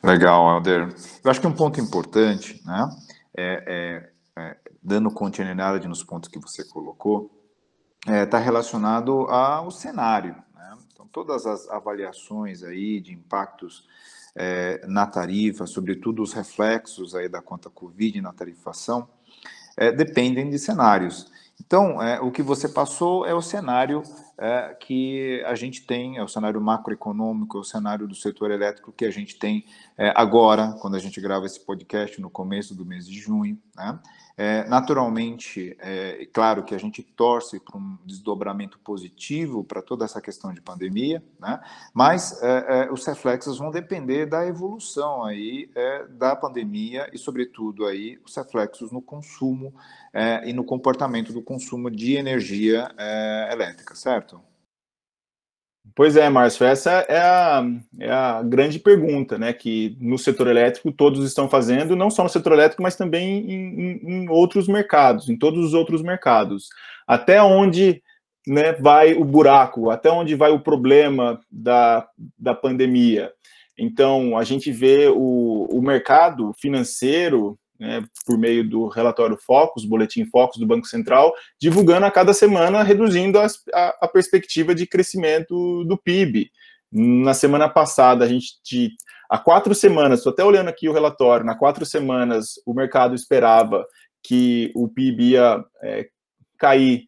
Legal, 0.03 0.49
Helder. 0.49 0.95
Eu 1.25 1.31
acho 1.31 1.41
que 1.41 1.47
um 1.47 1.53
ponto 1.53 1.81
importante, 1.81 2.63
né, 2.65 2.89
é, 3.37 4.11
é, 4.37 4.43
é 4.43 4.57
dando 4.83 5.11
continuidade 5.11 5.89
nos 5.89 6.05
pontos 6.05 6.29
que 6.29 6.39
você 6.39 6.65
colocou, 6.65 7.31
está 8.01 8.15
é, 8.15 8.27
tá 8.27 8.39
relacionado 8.39 9.13
ao 9.29 9.71
cenário. 9.71 10.37
Né? 10.55 10.79
Então, 10.93 11.07
todas 11.11 11.47
as 11.47 11.69
avaliações 11.69 12.63
aí 12.63 13.01
de 13.01 13.13
impactos 13.13 13.87
é, 14.37 14.87
na 14.87 15.05
tarifa, 15.07 15.67
sobretudo 15.67 16.23
os 16.23 16.33
reflexos 16.33 17.15
aí 17.15 17.29
da 17.29 17.43
conta 17.43 17.69
Covid 17.69 18.21
na 18.21 18.33
tarifação, 18.33 19.09
é, 19.77 19.91
dependem 19.91 20.49
de 20.49 20.59
cenários. 20.59 21.31
Então, 21.61 22.01
é, 22.01 22.21
o 22.21 22.31
que 22.31 22.43
você 22.43 22.69
passou 22.69 23.27
é 23.27 23.35
o 23.35 23.43
cenário 23.43 24.03
é, 24.39 24.77
que 24.79 25.43
a 25.45 25.55
gente 25.55 25.85
tem, 25.85 26.17
é 26.17 26.23
o 26.23 26.29
cenário 26.29 26.61
macroeconômico, 26.61 27.59
é 27.59 27.61
o 27.61 27.65
cenário 27.65 28.07
do 28.07 28.15
setor 28.15 28.51
elétrico 28.51 28.93
que 28.93 29.05
a 29.05 29.11
gente 29.11 29.37
tem 29.37 29.65
é, 29.97 30.13
agora, 30.15 30.77
quando 30.81 30.95
a 30.95 31.01
gente 31.01 31.21
grava 31.21 31.45
esse 31.45 31.59
podcast 31.59 32.21
no 32.21 32.31
começo 32.31 32.75
do 32.75 32.87
mês 32.87 33.07
de 33.07 33.19
junho. 33.19 33.59
Né? 33.77 33.99
É, 34.41 34.65
naturalmente, 34.69 35.77
é 35.81 36.25
claro 36.33 36.63
que 36.63 36.73
a 36.73 36.79
gente 36.79 37.03
torce 37.03 37.59
para 37.59 37.77
um 37.77 37.99
desdobramento 38.07 38.79
positivo 38.79 39.65
para 39.65 39.83
toda 39.83 40.05
essa 40.05 40.21
questão 40.21 40.55
de 40.55 40.61
pandemia, 40.61 41.21
né? 41.41 41.61
mas 41.93 42.41
é, 42.41 42.85
é, 42.85 42.93
os 42.93 43.05
reflexos 43.05 43.59
vão 43.59 43.73
depender 43.73 44.27
da 44.27 44.47
evolução 44.47 45.25
aí 45.25 45.69
é, 45.75 46.07
da 46.07 46.37
pandemia 46.37 47.11
e, 47.13 47.19
sobretudo, 47.19 47.85
aí 47.85 48.17
os 48.25 48.37
reflexos 48.37 48.93
no 48.93 49.03
consumo 49.03 49.75
é, 50.15 50.49
e 50.49 50.53
no 50.53 50.63
comportamento 50.63 51.33
do 51.33 51.43
consumo 51.43 51.91
de 51.91 52.15
energia 52.15 52.89
elétrica, 53.51 53.97
certo? 53.97 54.28
Pois 55.95 56.17
é, 56.17 56.29
Márcio, 56.29 56.65
essa 56.65 56.91
é 57.09 57.19
a, 57.19 57.65
é 57.99 58.11
a, 58.11 58.43
grande 58.43 58.79
pergunta, 58.79 59.39
né, 59.39 59.53
que 59.53 59.97
no 60.01 60.17
setor 60.17 60.47
elétrico 60.47 60.93
todos 60.93 61.25
estão 61.25 61.49
fazendo, 61.49 61.97
não 61.97 62.11
só 62.11 62.23
no 62.23 62.29
setor 62.29 62.53
elétrico, 62.53 62.83
mas 62.83 62.97
também 62.97 63.51
em, 63.51 63.81
em, 63.81 64.25
em 64.25 64.29
outros 64.29 64.69
mercados, 64.69 65.29
em 65.29 65.37
todos 65.37 65.65
os 65.65 65.75
outros 65.75 66.03
mercados. 66.03 66.69
Até 67.07 67.43
onde 67.43 68.03
né, 68.47 68.73
vai 68.73 69.15
o 69.15 69.25
buraco, 69.25 69.91
até 69.91 70.11
onde 70.11 70.35
vai 70.35 70.51
o 70.51 70.61
problema 70.61 71.41
da, 71.51 72.09
da 72.39 72.55
pandemia. 72.55 73.33
Então, 73.79 74.37
a 74.37 74.43
gente 74.43 74.73
vê 74.73 75.09
o, 75.09 75.69
o 75.71 75.81
mercado 75.81 76.53
financeiro 76.61 77.59
né, 77.79 78.05
por 78.27 78.37
meio 78.37 78.69
do 78.69 78.89
relatório 78.89 79.37
Focus, 79.37 79.85
boletim 79.85 80.27
Focus 80.27 80.59
do 80.59 80.67
Banco 80.67 80.87
Central, 80.87 81.33
divulgando 81.61 82.07
a 82.07 82.11
cada 82.11 82.35
semana, 82.35 82.83
reduzindo 82.83 83.39
a, 83.39 83.47
a, 84.01 84.09
perspectiva 84.09 84.75
de 84.75 84.87
crescimento 84.87 85.85
do 85.85 85.97
PIB. 85.97 86.51
Na 86.91 87.35
semana 87.35 87.69
passada, 87.69 88.25
a 88.25 88.29
gente, 88.29 88.97
há 89.29 89.39
quatro 89.39 89.75
semanas, 89.75 90.21
estou 90.21 90.33
até 90.33 90.43
olhando 90.43 90.69
aqui 90.69 90.89
o 90.89 90.93
relatório, 90.93 91.47
na 91.47 91.55
quatro 91.55 91.87
semanas 91.87 92.55
o 92.67 92.75
mercado 92.75 93.15
esperava 93.15 93.87
que 94.23 94.73
o 94.75 94.89
PIB 94.89 95.31
ia 95.31 95.65
é, 95.83 96.09
cair 96.59 97.07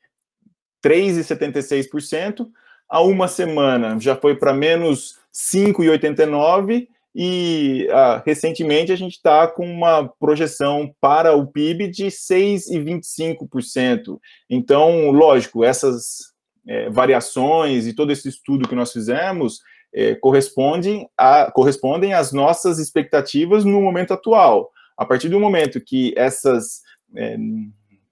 3,76%, 0.85 2.47
há 2.89 3.03
uma 3.03 3.29
semana 3.29 3.99
já 3.99 4.17
foi 4.17 4.35
para 4.35 4.53
menos 4.53 5.19
5,89%, 5.33 6.89
e 7.15 7.89
ah, 7.91 8.23
recentemente 8.25 8.91
a 8.93 8.97
gente 8.97 9.15
está 9.15 9.49
com 9.49 9.67
uma 9.67 10.09
projeção 10.21 10.95
para 11.01 11.35
o 11.35 11.47
PIB 11.47 11.89
de 11.89 12.07
6,25%. 12.07 14.19
Então, 14.49 15.11
lógico, 15.11 15.65
essas 15.65 16.31
é, 16.67 16.89
variações 16.89 17.87
e 17.87 17.95
todo 17.95 18.11
esse 18.13 18.29
estudo 18.29 18.69
que 18.69 18.75
nós 18.75 18.93
fizemos 18.93 19.61
é, 19.93 20.15
correspondem, 20.15 21.09
a, 21.17 21.51
correspondem 21.51 22.15
às 22.15 22.33
nossas 22.33 22.79
expectativas 22.79 23.65
no 23.65 23.81
momento 23.81 24.15
atual. 24.15 24.71
A 24.97 25.05
partir 25.05 25.29
do 25.29 25.41
momento 25.41 25.81
que 25.81 26.15
essas 26.17 26.83
é, 27.17 27.37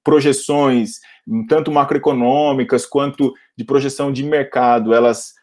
projeções, 0.02 0.98
tanto 1.48 1.70
macroeconômicas 1.70 2.84
quanto 2.84 3.32
de 3.56 3.64
projeção 3.64 4.10
de 4.10 4.24
mercado, 4.24 4.92
elas 4.92 5.37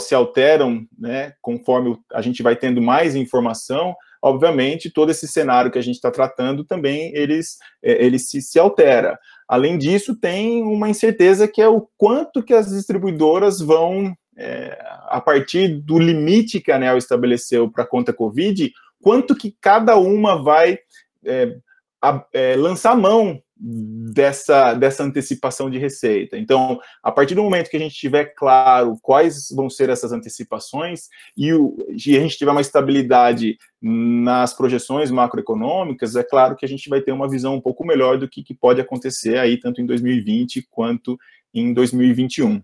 se 0.00 0.14
alteram, 0.14 0.86
né, 0.98 1.32
conforme 1.40 1.96
a 2.12 2.20
gente 2.20 2.42
vai 2.42 2.56
tendo 2.56 2.82
mais 2.82 3.14
informação, 3.14 3.94
obviamente, 4.22 4.90
todo 4.90 5.10
esse 5.10 5.28
cenário 5.28 5.70
que 5.70 5.78
a 5.78 5.82
gente 5.82 5.94
está 5.96 6.10
tratando 6.10 6.64
também, 6.64 7.14
eles, 7.14 7.56
é, 7.82 8.04
ele 8.04 8.18
se, 8.18 8.42
se 8.42 8.58
altera. 8.58 9.18
Além 9.48 9.78
disso, 9.78 10.18
tem 10.18 10.62
uma 10.62 10.88
incerteza 10.88 11.46
que 11.46 11.62
é 11.62 11.68
o 11.68 11.88
quanto 11.96 12.42
que 12.42 12.52
as 12.52 12.68
distribuidoras 12.68 13.60
vão, 13.60 14.12
é, 14.36 14.76
a 15.08 15.20
partir 15.20 15.80
do 15.80 15.98
limite 15.98 16.60
que 16.60 16.72
a 16.72 16.76
ANEL 16.76 16.98
estabeleceu 16.98 17.70
para 17.70 17.84
a 17.84 17.86
conta 17.86 18.12
Covid, 18.12 18.72
quanto 19.00 19.36
que 19.36 19.56
cada 19.60 19.96
uma 19.96 20.42
vai 20.42 20.78
é, 21.24 21.56
a, 22.02 22.24
é, 22.32 22.56
lançar 22.56 22.96
mão 22.96 23.40
dessa, 23.58 24.74
dessa 24.74 25.02
antecipação 25.02 25.70
de 25.70 25.78
receita. 25.78 26.36
Então, 26.36 26.78
a 27.02 27.10
partir 27.10 27.34
do 27.34 27.42
momento 27.42 27.70
que 27.70 27.76
a 27.76 27.80
gente 27.80 27.94
tiver 27.94 28.26
claro 28.36 28.98
quais 29.00 29.48
vão 29.50 29.70
ser 29.70 29.88
essas 29.88 30.12
antecipações 30.12 31.08
e, 31.36 31.52
o, 31.54 31.76
e 31.88 32.16
a 32.16 32.20
gente 32.20 32.36
tiver 32.36 32.50
uma 32.50 32.60
estabilidade 32.60 33.56
nas 33.80 34.52
projeções 34.52 35.10
macroeconômicas, 35.10 36.16
é 36.16 36.22
claro 36.22 36.54
que 36.54 36.66
a 36.66 36.68
gente 36.68 36.88
vai 36.90 37.00
ter 37.00 37.12
uma 37.12 37.28
visão 37.28 37.54
um 37.54 37.60
pouco 37.60 37.86
melhor 37.86 38.18
do 38.18 38.28
que, 38.28 38.42
que 38.42 38.54
pode 38.54 38.80
acontecer 38.80 39.38
aí, 39.38 39.58
tanto 39.58 39.80
em 39.80 39.86
2020 39.86 40.66
quanto 40.70 41.18
em 41.54 41.72
2021. 41.72 42.62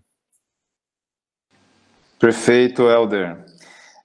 Perfeito, 2.19 2.83
Helder. 2.83 3.43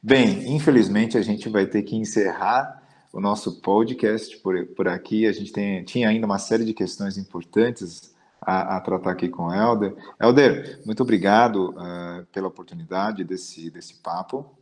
Bem, 0.03 0.55
infelizmente 0.55 1.18
a 1.18 1.22
gente 1.22 1.48
vai 1.48 1.66
ter 1.66 1.83
que 1.83 1.96
encerrar 1.96 2.77
o 3.12 3.20
nosso 3.20 3.60
podcast 3.60 4.36
por, 4.38 4.66
por 4.68 4.88
aqui. 4.88 5.26
A 5.26 5.32
gente 5.32 5.52
tem, 5.52 5.84
tinha 5.84 6.08
ainda 6.08 6.26
uma 6.26 6.38
série 6.38 6.64
de 6.64 6.74
questões 6.74 7.16
importantes 7.16 8.14
a, 8.40 8.76
a 8.76 8.80
tratar 8.80 9.12
aqui 9.12 9.28
com 9.28 9.44
o 9.44 9.54
Helder. 9.54 9.94
Helder, 10.20 10.80
muito 10.84 11.02
obrigado 11.02 11.70
uh, 11.70 12.26
pela 12.32 12.48
oportunidade 12.48 13.24
desse, 13.24 13.70
desse 13.70 13.94
papo. 14.02 14.58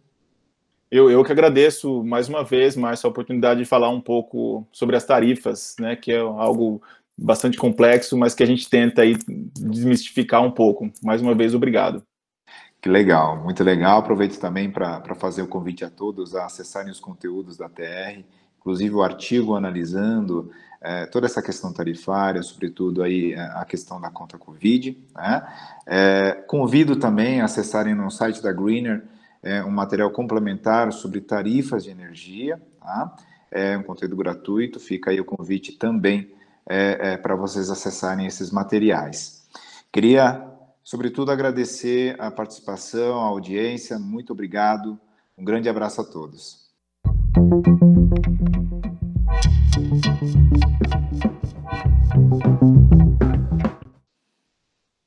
Eu, 0.91 1.11
eu 1.11 1.25
que 1.25 1.33
agradeço 1.33 2.05
mais 2.05 2.29
uma 2.29 2.45
vez, 2.45 2.77
mais 2.77 3.05
a 3.05 3.09
oportunidade 3.09 3.61
de 3.61 3.67
falar 3.67 3.91
um 3.91 4.01
pouco 4.01 4.67
sobre 4.71 4.97
as 4.97 5.05
tarifas, 5.05 5.75
né, 5.81 5.97
que 5.97 6.13
é 6.13 6.19
algo 6.19 6.81
bastante 7.19 7.57
complexo, 7.57 8.17
mas 8.17 8.35
que 8.35 8.43
a 8.43 8.47
gente 8.47 8.69
tenta 8.69 9.03
aí 9.03 9.17
desmistificar 9.27 10.43
um 10.43 10.51
pouco. 10.51 10.91
Mais 11.03 11.21
uma 11.21 11.35
vez, 11.35 11.55
obrigado. 11.55 12.03
Que 12.87 12.91
legal, 12.93 13.43
muito 13.43 13.65
legal. 13.65 13.99
Aproveito 13.99 14.39
também 14.39 14.71
para 14.71 15.03
fazer 15.17 15.43
o 15.43 15.49
convite 15.49 15.85
a 15.85 15.91
todos 15.91 16.37
a 16.37 16.47
acessarem 16.47 16.93
os 16.93 17.01
conteúdos 17.01 17.57
da 17.57 17.69
TR, 17.69 18.23
inclusive 18.61 18.95
o 18.95 19.03
artigo 19.03 19.57
analisando 19.57 20.53
é, 20.81 21.05
toda 21.05 21.27
essa 21.27 21.43
questão 21.43 21.73
tarifária, 21.73 22.41
sobretudo 22.45 23.03
aí 23.03 23.33
é, 23.33 23.41
a 23.41 23.65
questão 23.65 24.01
da 24.01 24.09
conta 24.09 24.39
Covid. 24.39 24.97
Né? 25.17 25.49
É, 25.85 26.45
convido 26.47 26.95
também 26.95 27.41
a 27.41 27.47
acessarem 27.47 27.93
no 27.93 28.09
site 28.09 28.41
da 28.41 28.53
Greener 28.53 29.03
um 29.67 29.71
material 29.73 30.13
complementar 30.13 30.93
sobre 30.93 31.21
tarifas 31.21 31.83
de 31.83 31.91
energia, 31.91 32.63
tá? 32.81 33.17
é 33.51 33.77
um 33.77 33.83
conteúdo 33.83 34.15
gratuito, 34.15 34.79
fica 34.79 35.11
aí 35.11 35.21
o 35.21 35.25
convite 35.25 35.73
também 35.73 36.31
para 37.23 37.35
vocês 37.37 37.71
acessarem 37.71 38.27
esses 38.27 38.51
materiais. 38.51 39.45
Queria 39.93 40.56
Sobretudo, 40.87 41.33
agradecer 41.33 42.15
a 42.17 42.31
participação, 42.31 43.21
a 43.21 43.25
audiência. 43.25 43.99
Muito 43.99 44.33
obrigado. 44.33 44.97
Um 45.37 45.45
grande 45.45 45.69
abraço 45.69 46.01
a 46.01 46.05
todos. 46.05 46.65